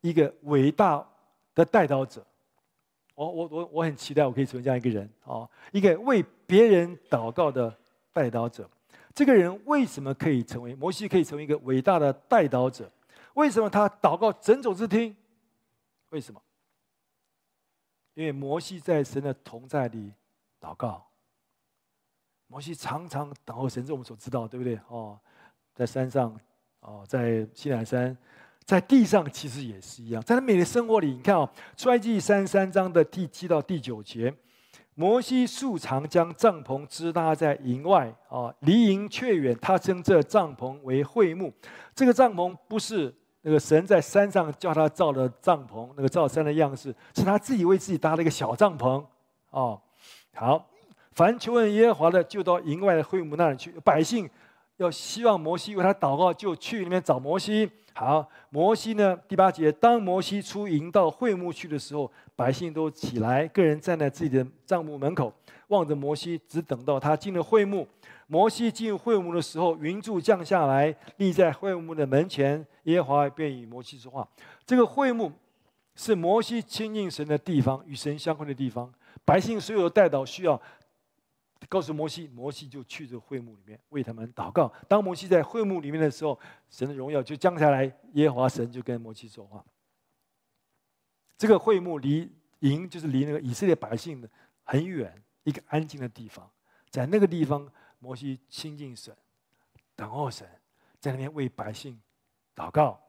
[0.00, 1.04] 一个伟大。
[1.52, 2.24] 的代祷者，
[3.12, 7.76] 我我我我很期待我可以成为这样一个人啊，一个为别人祷告的
[8.12, 8.70] 代祷者。
[9.14, 12.90] 这个人为什么可以成为摩西可以成为一个伟大的代祷者？
[13.34, 15.14] 为什么他祷告神总是听？
[16.10, 16.40] 为什么？
[18.14, 20.12] 因为摩西在神的同在里
[20.60, 21.06] 祷告，
[22.48, 24.78] 摩西常常等候神，是我们所知道，对不对？
[24.88, 25.18] 哦，
[25.74, 26.38] 在山上，
[26.80, 28.16] 哦，在西南山。
[28.66, 31.48] 在地上其实也是一样，在他每天生活里，你看哦，
[31.82, 34.32] 《出埃及记》三三章的第七到第九节，
[35.00, 41.50] 摩西素常将帐篷支搭在营外啊，离营却远，他称这帐篷为会幕。
[41.94, 49.02] 这个帐篷不是那个神在山上叫他造的帐篷，那个造山的样式，是他自己为自己搭了一个小帐篷
[49.48, 49.80] 哦。
[50.34, 50.68] 好，
[51.12, 53.70] 凡求问耶和华的，就到营外的会幕那里去。
[53.82, 54.28] 百姓
[54.80, 57.70] 要希望摩西为他祷告，就去里面找摩西。
[57.92, 59.14] 好，摩西呢？
[59.28, 65.30] 第八节，当摩西出营到会幕去的时候，百姓都起来，个人站在自己的帐幕门口，
[65.68, 67.86] 望着摩西，只等到他进了会幕。
[68.26, 74.26] 摩西进入会幕的时候，云柱降下来，立在会幕的门前，耶和华便与摩西说话。
[74.64, 75.30] 这个会幕
[75.94, 78.90] 是摩西亲近神的地方，与神相会的地方。
[79.26, 80.58] 百姓所有的代祷需要。
[81.68, 84.72] 告诉摩西，摩西就去这会幕里面为他们祷告。
[84.88, 86.38] 当摩西在会幕里面的时候，
[86.68, 87.84] 神的荣耀就降下来，
[88.14, 89.64] 耶和华神就跟摩西说话。
[91.36, 92.30] 这个会幕离
[92.60, 94.28] 营就是离那个以色列百姓的
[94.64, 96.50] 很远，一个安静的地方，
[96.90, 99.14] 在那个地方，摩西亲近神，
[99.94, 100.48] 等候神，
[100.98, 102.00] 在那边为百姓
[102.54, 103.00] 祷告。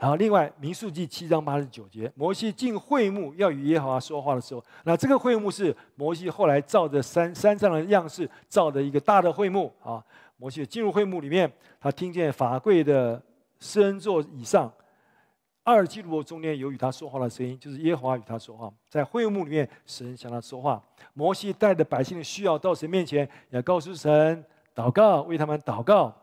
[0.00, 10.02] 然后，另外《民数记》七章八十九节，摩西进会幕要与耶和华说话的时候，那这个会幕是摩西后来照着山山上的样式造的一个大的会幕啊。
[10.38, 13.22] 摩西进入会幕里面，他听见法柜的
[13.58, 14.72] 施恩座以上
[15.62, 18.72] 二基路中间有与他说话的声音，就是耶和华与他说话。
[18.88, 20.82] 在会幕里面，神向他说话。
[21.12, 24.42] 摩西带着百姓的需要到神面前，要告诉神
[24.74, 26.16] 祷告，为他们祷告，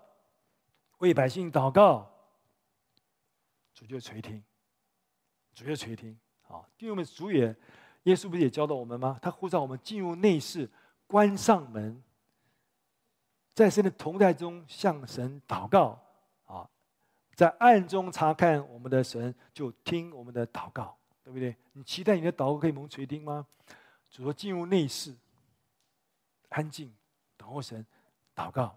[0.97, 2.11] 为百姓祷告。
[3.77, 4.43] 主就垂听，
[5.53, 6.17] 主就垂听。
[6.47, 7.55] 啊，因为我们主也，
[8.03, 9.19] 耶稣不是也教导我们吗？
[9.21, 10.67] 他呼召我们进入内室，
[11.05, 12.01] 关上门，
[13.53, 16.01] 在神的同在中向神祷告。
[16.45, 16.67] 啊，
[17.35, 21.55] 在暗中查看我们的神，就听我们的祷告，对不对？
[21.73, 23.45] 你期待你的祷告可以蒙垂听吗？
[24.09, 25.15] 主说进入内室，
[26.49, 26.91] 安静
[27.37, 27.85] 等候神，
[28.35, 28.75] 祷告，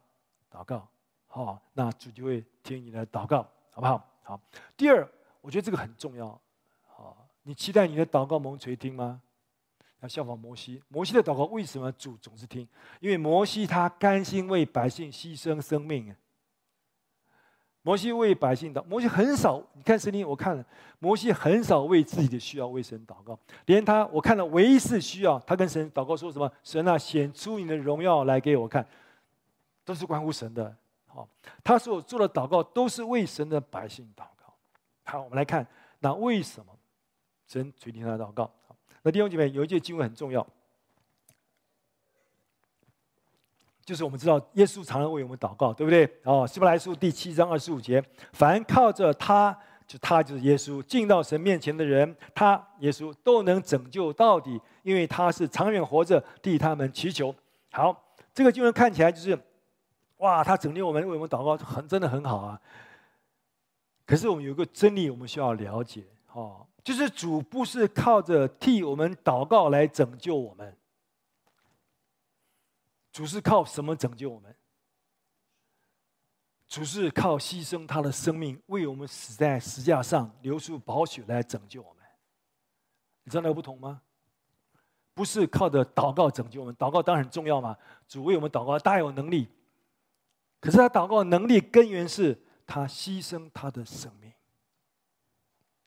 [0.50, 0.86] 祷告。
[1.26, 4.06] 好，那主就会听你的祷告，好不好？
[4.22, 4.40] 好，
[4.76, 5.08] 第二，
[5.40, 6.40] 我觉得这个很重要。
[6.86, 9.20] 好，你期待你的祷告蒙垂听吗？
[10.00, 10.82] 要效仿摩西。
[10.88, 12.66] 摩西的祷告为什么主总是听？
[13.00, 16.14] 因为摩西他甘心为百姓牺牲生命。
[17.82, 19.62] 摩西为百姓祷，摩西很少。
[19.72, 20.64] 你看圣经，我看了，
[20.98, 23.38] 摩西很少为自己的需要为神祷告。
[23.66, 26.50] 连他，我看了唯一是需要，他跟神祷告说什么？
[26.62, 28.86] 神啊，显出你的荣耀来给我看，
[29.84, 30.76] 都是关乎神的。
[31.12, 31.28] 好，
[31.64, 34.54] 他所做的祷告都是为神的百姓祷告。
[35.02, 35.66] 好，我们来看，
[35.98, 36.72] 那为什么
[37.48, 38.48] 神垂听他的祷告？
[39.02, 40.46] 那弟兄姐妹有一句经文很重要，
[43.84, 46.08] 就是我们知道耶稣常常为我们祷告，对不对？
[46.22, 48.00] 哦，希伯来书第七章二十五节，
[48.32, 49.58] 凡靠着他，
[49.88, 57.34] 就他就是耶稣，进到神面前的人，他耶稣都能拯救到底，因为他是长远活着替他们祈求。
[57.72, 59.36] 好，这个经文看起来就是。
[60.20, 62.60] 哇，他拯救我们，为我们祷告，很真的很好啊。
[64.06, 70.76] 可是我们有一个真理，我们需要了解，哦，就是主不是靠着替我们祷告来拯救我们，
[73.12, 74.54] 主是靠什么拯救我们？
[76.68, 82.04] 主是靠牺牲他的生命，为我们死在石架上，流出宝血来拯救我们。
[83.24, 84.02] 你知道那个不同吗？
[85.14, 87.76] 不是靠着祷告拯救我们，祷告当然很重要嘛。
[88.06, 89.48] 主为我们祷告，大有能力。
[90.60, 94.32] 可是他祷告能力根源是他牺牲他的生命，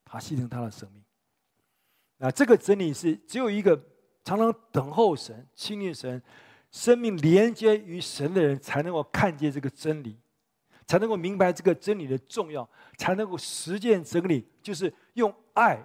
[0.03, 1.03] 他牺牲他的生命。
[2.17, 3.75] 那这个真理是只有一个
[4.23, 6.21] 常常等候神、亲近神、
[6.71, 10.17] 生命连接于神的人才能够看见这个真理，
[10.87, 12.67] 才能够明白这个真理的重要，
[12.97, 15.77] 才能够实践真理，就是用爱、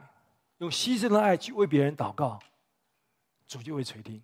[0.59, 2.39] 用牺牲的爱去为别人祷告，
[3.47, 4.23] 主就会垂听，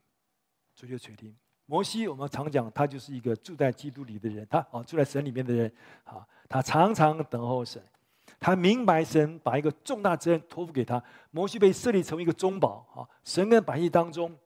[0.75, 1.37] 主就垂听。
[1.67, 5.73] 摩西，我们常讲，他就是一个住在基督里的人，他啊住在神里面的人，
[6.05, 7.83] 啊，他常常等候神，
[8.39, 11.03] 他明白神把一个重大责任托付给他。
[11.31, 14.37] 摩西被设立成为一个中保，啊，神跟百姓当中，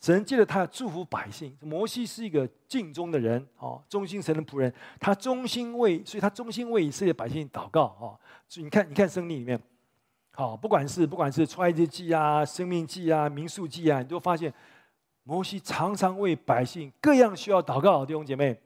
[0.00, 1.54] 神借着他祝福百姓。
[1.60, 8.16] 摩西是一个尽忠的人，啊，忠心神的仆人，他忠心为，所以他忠心为以色列百姓祷告，啊，
[8.48, 9.60] 所以你看，你看圣经里面，
[10.30, 14.50] 好，不管是不管是出埃及记啊、生命记啊、民数记啊，你都发现。
[15.24, 18.60] 摩西常常为百姓各样需要祷告，弟兄姐妹。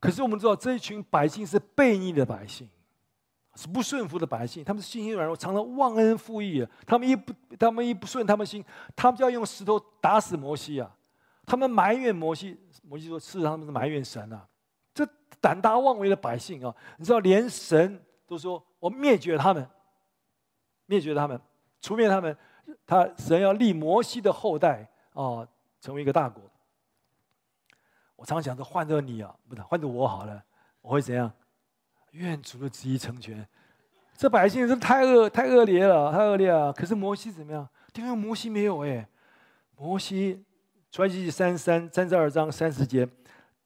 [0.00, 2.68] 可是我们知道，这一群百姓是悖逆的百姓，
[3.56, 4.62] 是不顺服的百姓。
[4.62, 6.64] 他们是信心软弱，常常忘恩负义。
[6.86, 10.94] 他们一不，他们一不顺他们心，他们就要用石头打死摩西啊！
[11.44, 14.46] 他们埋怨摩西，摩西说：“事实上，他们是埋怨神啊！”
[14.94, 15.04] 这
[15.40, 19.68] 胆大妄为的百姓啊，你知道，连神都说：“我灭绝他们，
[20.86, 21.40] 灭绝他们，
[21.80, 22.36] 除灭他们。”
[22.86, 24.88] 他神要立摩西的后代。
[25.18, 25.46] 哦，
[25.80, 26.40] 成为一个大国。
[28.14, 30.40] 我常想着换着你啊，不是换着我好了，
[30.80, 31.28] 我会怎样？
[32.12, 33.44] 愿主的旨意成全。
[34.16, 36.72] 这百姓真太恶太恶劣了，太恶劣了。
[36.72, 37.68] 可是摩西怎么样？
[37.96, 39.08] 因为摩西没有哎。
[39.76, 40.44] 摩西，
[40.92, 43.08] 出埃及记三三三十二章三十节。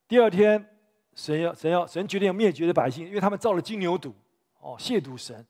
[0.08, 0.66] 第二天，
[1.14, 4.10] 神要神要神决定要灭绝的百姓，因为他们造了金牛犊，
[4.60, 5.46] 哦，亵渎神。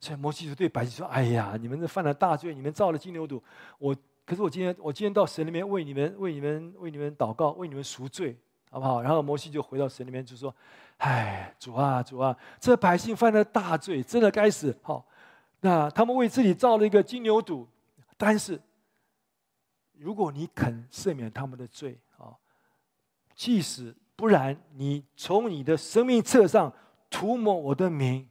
[0.00, 3.40] 所以摩西就对百姓说：“哎呀，你们这犯了大罪，你们造了金牛犊，
[3.78, 3.96] 我。”
[4.26, 8.36] 可是我今天，我今天到神里面为你们、为你们、为你们祷告，为你们赎罪，
[8.70, 9.00] 好不好？
[9.00, 10.52] 然后摩西就回到神里面，就说
[10.98, 14.76] ：“哎，主啊，主啊，这百姓犯了大罪，真的该死。
[14.82, 15.06] 好，
[15.60, 17.64] 那他们为自己造了一个金牛犊，
[18.16, 18.60] 但是
[19.92, 22.34] 如果你肯赦免他们的罪，啊，
[23.32, 26.72] 即使不然，你从你的生命册上
[27.08, 28.28] 涂抹我的名，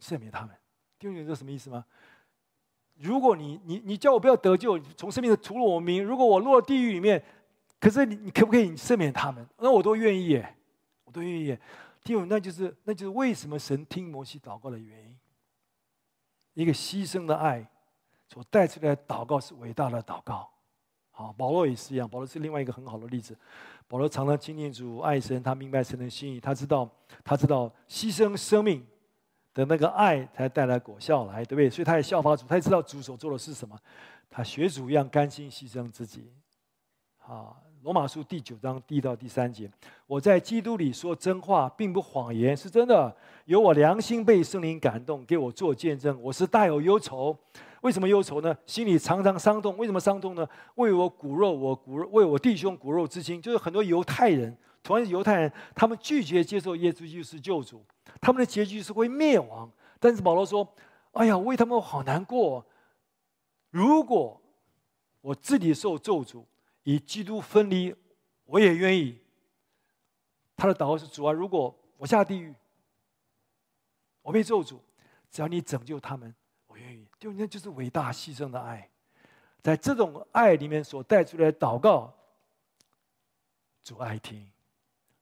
[0.00, 0.56] 赦免他们。
[0.98, 1.84] 听懂这什么意思吗？”
[3.00, 7.22] 如果你你你叫我不要得救，从生命的涂抹我名，如果我落地狱里面，
[7.78, 9.46] 可是你你可不可以赦免他们？
[9.58, 10.56] 那我都愿意耶，
[11.04, 11.60] 我都愿意耶。
[12.02, 12.26] 听？
[12.26, 15.16] 那就是那就是为什么神听摩西祷告的原因。
[16.54, 17.64] 一个牺牲的爱
[18.26, 20.50] 所带出来的祷告是伟大的祷告。
[21.10, 23.36] 好，保罗也是一样，保罗是另外一个很好的例子。
[23.86, 26.88] 保罗常常亲近主、爱神，他明白神的心意，他知道
[27.22, 28.84] 他知道牺牲生命。
[29.54, 31.68] 的那个爱才带来果效来，对不对？
[31.68, 33.76] 所以他也效法主，他也知道主所做的是什么，
[34.30, 36.30] 他学主一样甘心牺牲自己。
[37.18, 39.70] 啊，罗马书第九章第一到第三节，
[40.06, 43.14] 我在基督里说真话，并不谎言，是真的。
[43.44, 46.18] 有我良心被圣灵感动，给我做见证。
[46.22, 47.36] 我是大有忧愁，
[47.82, 48.56] 为什么忧愁呢？
[48.64, 49.76] 心里常常伤痛。
[49.76, 50.46] 为什么伤痛呢？
[50.76, 54.56] 为我骨肉，我骨肉为我弟兄骨肉之亲，就是很多犹太人，
[54.88, 57.84] 同样是犹太人，他们拒绝接受耶稣基督是救主。
[58.22, 59.70] 他们的结局是会灭亡，
[60.00, 60.66] 但是保罗说
[61.12, 62.64] ：“哎呀，为他们好难过。
[63.68, 64.40] 如果
[65.20, 66.42] 我自己受咒诅，
[66.84, 67.94] 与基督分离，
[68.46, 69.20] 我也愿意。”
[70.56, 72.54] 他的祷告是：“主啊，如果我下地狱，
[74.22, 74.78] 我被咒诅，
[75.30, 76.34] 只要你拯救他们，
[76.66, 78.88] 我愿意。”就那就是伟大牺牲的爱，
[79.60, 82.10] 在这种爱里面所带出来的祷告，
[83.82, 84.50] 主爱听，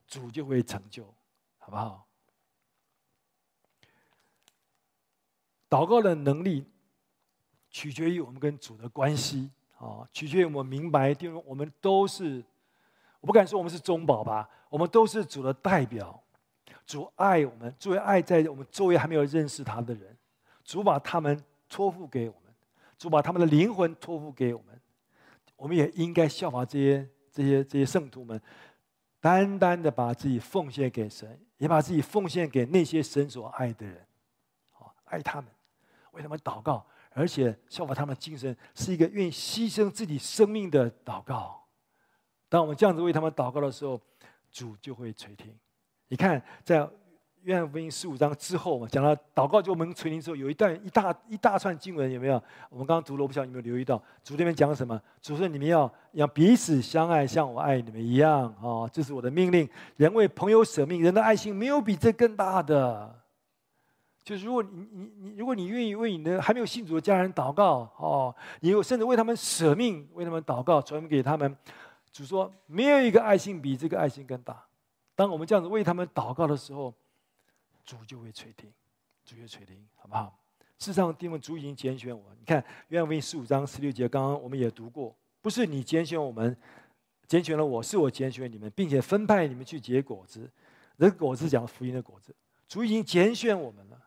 [0.07, 1.05] 主就会成就，
[1.59, 2.07] 好不好？
[5.69, 6.65] 祷告的能力
[7.71, 12.43] 取决于我们跟主的关系啊，取决于我们明白，因为我们都是，
[13.21, 16.23] 我不敢说我们是中保吧，我们都是主的代表。
[16.87, 20.17] 主爱我们，作为爱在我们周围还没有认识他的人，
[20.65, 22.55] 主把他们托付给我们，
[22.97, 24.81] 主把他们的灵魂托付给我们，
[25.57, 28.41] 我们也应该效法这些这些这些圣徒们，
[29.21, 34.07] 单单的把自己奉献给神，也把自己奉献给那些神所爱的人，
[34.71, 35.51] 好爱他们。
[36.13, 41.63] 为他们祷告，而且效法他们的精神，是一个愿意牺牲自己生命的祷告。
[42.49, 44.01] 当我们这样子为他们祷告的时候，
[44.51, 45.55] 主就会垂听。
[46.09, 46.89] 你看，在
[47.47, 52.43] 约翰福音十五章之后嘛，讲到祷告就能垂听之后，有一段一大一大串经文，有没有？
[52.69, 53.97] 我们刚刚读了，我不晓得有没有留意到？
[54.25, 55.01] 主这边讲什么？
[55.23, 59.69] 主说：“你们要要彼此相爱，像我爱你们一样。”哦，这是我的命令。
[59.97, 63.17] 人为朋友舍命，人的爱心没有比这更大的。
[64.25, 71.57] 就是如果你你你，如果你愿意为你的还没有信主的家人祷告哦，你有甚至为他们舍命，为他们祷告，传给他们。
[72.11, 74.61] 主说没有一个爱心比这个爱心更大。
[75.15, 76.93] 当我们这样子为他们祷告的时候，
[77.87, 78.71] 主就会垂听，
[79.25, 80.37] 主就垂听，好不好？
[80.79, 82.25] 事实上，弟兄，主已经拣选我。
[82.39, 86.55] 你看，约翰福音十五章十六节，刚刚我们也读过，不是你拣选我们，
[87.27, 90.51] 拣选了我，是我拣选你们，并且分派你们去结果子。
[90.99, 92.35] 这个果子讲福音的果子，
[92.69, 93.99] 主已经拣选我们了，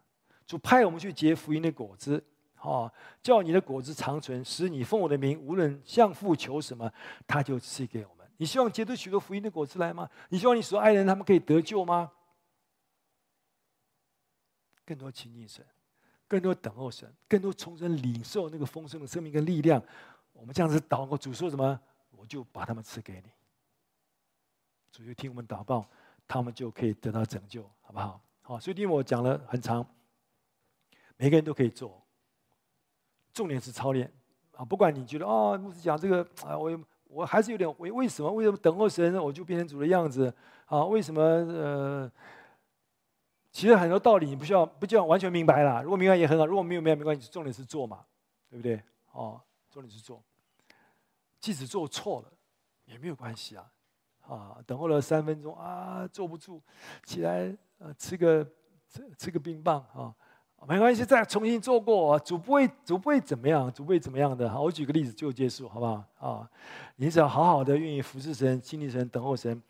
[0.45, 2.23] 主派我们去结福音的果子，
[2.55, 2.91] 啊，
[3.23, 6.91] 叫你的果子长存，使你奉我的名，无论向父求什么，
[7.25, 8.27] 他就赐给我们。
[8.37, 10.09] 你希望结出许多福音的果子来吗？
[10.29, 12.11] 你希望你所爱的人他们可以得救吗？
[14.89, 15.63] 更多亲近神。
[16.27, 19.81] 更多等候神，更多重生领受那个丰盛的生命跟力量。
[20.31, 21.79] 我们这样子祷告，主说什么，
[22.11, 23.31] 我就把他们赐给你。
[24.91, 25.83] 主就听我们祷告，
[26.27, 28.21] 他们就可以得到拯救，好不好？
[28.41, 29.83] 好，所以听我讲了很长，
[31.17, 31.99] 每个人都可以做。
[33.33, 34.11] 重点是操练
[34.55, 34.63] 啊！
[34.63, 40.31] 不管你觉得哦，牧师讲这个啊，我我还是有点为为什么为什么等候神，我就变成主的样子
[40.65, 40.85] 啊？
[40.85, 42.11] 为什么呃？
[43.51, 48.05] 其实很多道理你不需要不需要完全明白啦，如果明白也很好，如果没有明白没关系，重点是做嘛，
[48.49, 48.81] 对不对？
[49.11, 50.23] 哦，重点是做。
[51.39, 52.31] 即使做错了
[52.85, 53.71] 也没有关系啊，
[54.21, 56.61] 啊，等候了三分钟啊，坐不住，
[57.05, 58.45] 起来呃吃个
[58.87, 60.13] 吃吃个冰棒啊，
[60.67, 64.49] 没关系，再重新做过，主不会主不会怎么样，主不会怎么样的。
[64.49, 66.03] 好，我举个例子就结束，好不好？
[66.19, 66.49] 啊，
[66.97, 69.61] 你只要好好的愿意服侍神、经历神、等候神，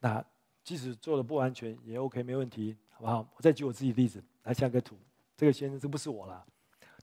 [0.00, 0.24] 那
[0.64, 2.76] 即使做的不完全也 OK，没问题。
[2.98, 3.24] 好不好？
[3.36, 4.96] 我再举我自己的例子来下个图。
[5.36, 6.44] 这个先生，这不是我啦。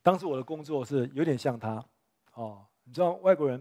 [0.03, 1.81] 当时我的工作是有点像他。
[2.33, 3.57] 哦，你知道外国人，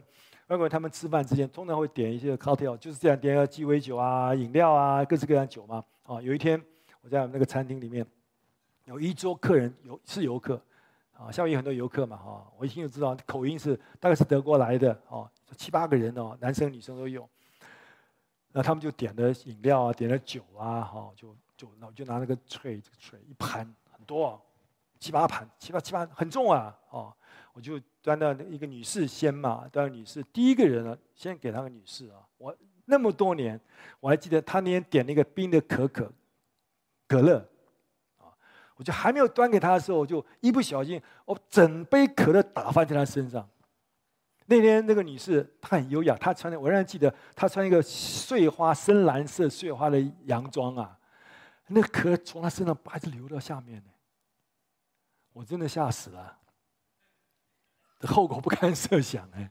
[0.49, 5.85] 外国人他们吃饭之前通常会点一些 cocktail，就是这样点个鸡尾酒啊、饮料啊、各式各样酒嘛。
[6.07, 6.61] 哦，有一天
[7.03, 8.05] 我在那个餐厅里面，
[8.87, 10.61] 有一桌客人有是游客，
[11.13, 12.17] 啊，下面有很多游客嘛。
[12.17, 15.01] 哈，我一听就知道口音是大概是德国来的。
[15.07, 17.31] 哦，七八个人哦，男生女生都有。
[18.51, 21.33] 那他们就点了饮料啊，点了酒啊，哈，就。
[21.57, 24.41] 就那我就拿那个 tray，这个锤一盘很多啊，
[24.99, 27.15] 七八盘，七八七八很重啊，哦，
[27.53, 32.19] 我就端到一个女士先嘛，端到女士第一个人呢，先给那个女士啊。
[32.39, 32.55] 我
[32.87, 33.59] 那么多年，
[34.01, 36.11] 我还记得她那天点那个冰的可可
[37.07, 37.39] 可乐，
[38.19, 38.35] 啊，
[38.77, 43.49] 我就还没有端给她的时候，我就一不小心，我整杯可乐打翻在她身上。
[44.47, 50.99] 那天那个女士她很优雅，她穿的我仍然记得，她穿一个碎花深蓝色碎花的洋装啊。
[51.67, 53.91] 那壳从他身上一直流到下面呢，
[55.33, 56.39] 我真的吓死了，
[57.99, 59.51] 这后果不堪设想哎。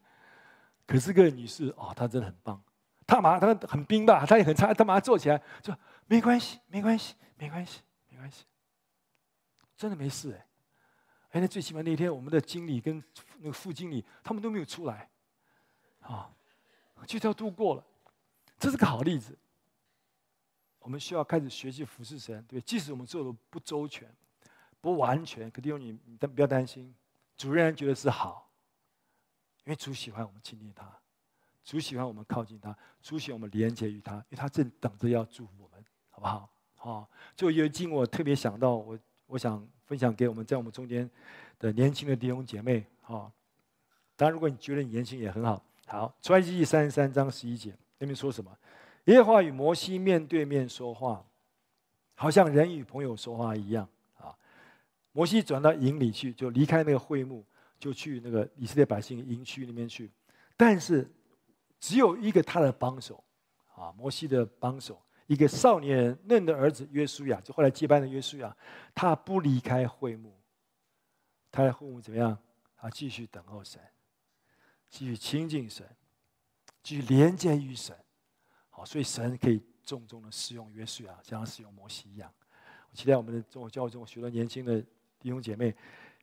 [0.85, 2.61] 可是个女士哦，她真的很棒，
[3.07, 5.75] 她马上她很冰吧，她也很差，她马上坐起来说
[6.07, 8.45] 没关系，没关系，没关系，没关系，
[9.75, 10.45] 真的没事哎。
[11.31, 13.03] 哎，那最起码那天我们的经理跟
[13.39, 15.09] 那个副经理他们都没有出来，
[16.01, 16.29] 啊，
[17.07, 17.83] 就这样度过了，
[18.59, 19.35] 这是个好例子。
[20.83, 24.07] 我们需要开始学习服侍神，对，即使我们做的不周全、
[24.81, 26.93] 不完全，可弟兄你，你不要担心，
[27.37, 28.51] 主仍然觉得是好，
[29.63, 30.85] 因为主喜欢我们亲近他，
[31.63, 36.49] 主喜欢我们靠近他，主喜欢我们连接于他，因为他正等着要祝福我们，好不好？
[36.75, 41.09] 好，最后一经我特别想到，我我想分享给我们在我们中间
[41.57, 43.31] 的年轻的弟兄姐妹，哈，
[44.17, 48.51] 当然如果你觉得你年轻也很好，好，出埃及记三十三章十一节那边说什么？
[49.05, 51.25] 耶和华与摩西面对面说话，
[52.15, 53.87] 好像人与朋友说话一样
[54.17, 54.33] 啊。
[55.11, 57.45] 摩西转到营里去，就离开那个会幕，
[57.77, 60.09] 就去那个以色列百姓营区里面去。
[60.55, 61.09] 但是
[61.79, 63.23] 只有一个他的帮手
[63.75, 68.55] 啊，摩西的帮手，一个少年嫩的儿子约书亚，就后来接班的约书亚，
[68.95, 70.33] 他不离开会幕，
[71.51, 72.37] 他的会幕怎么样？
[72.77, 73.81] 他继续等候神，
[74.89, 75.87] 继续亲近神，
[76.81, 77.95] 继续连接于神。
[78.75, 82.29] 好，所以神可以重重的使用约书亚，像使用摩西一样。
[82.89, 84.81] 我期待我们的中国教会中许多年轻的
[85.19, 85.73] 弟兄姐妹，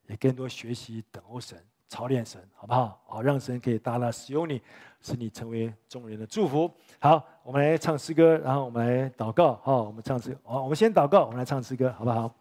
[0.09, 1.57] 也更多学习等候神、
[1.89, 3.01] 操练神，好不好？
[3.07, 4.61] 好，让神可以大大使用你，
[5.01, 6.69] 使你成为众人的祝福。
[6.99, 9.55] 好，我们来唱诗歌，然后我们来祷告。
[9.63, 12.35] 好，我们唱诗，好，我们先祷告，我们来唱诗歌，好不好？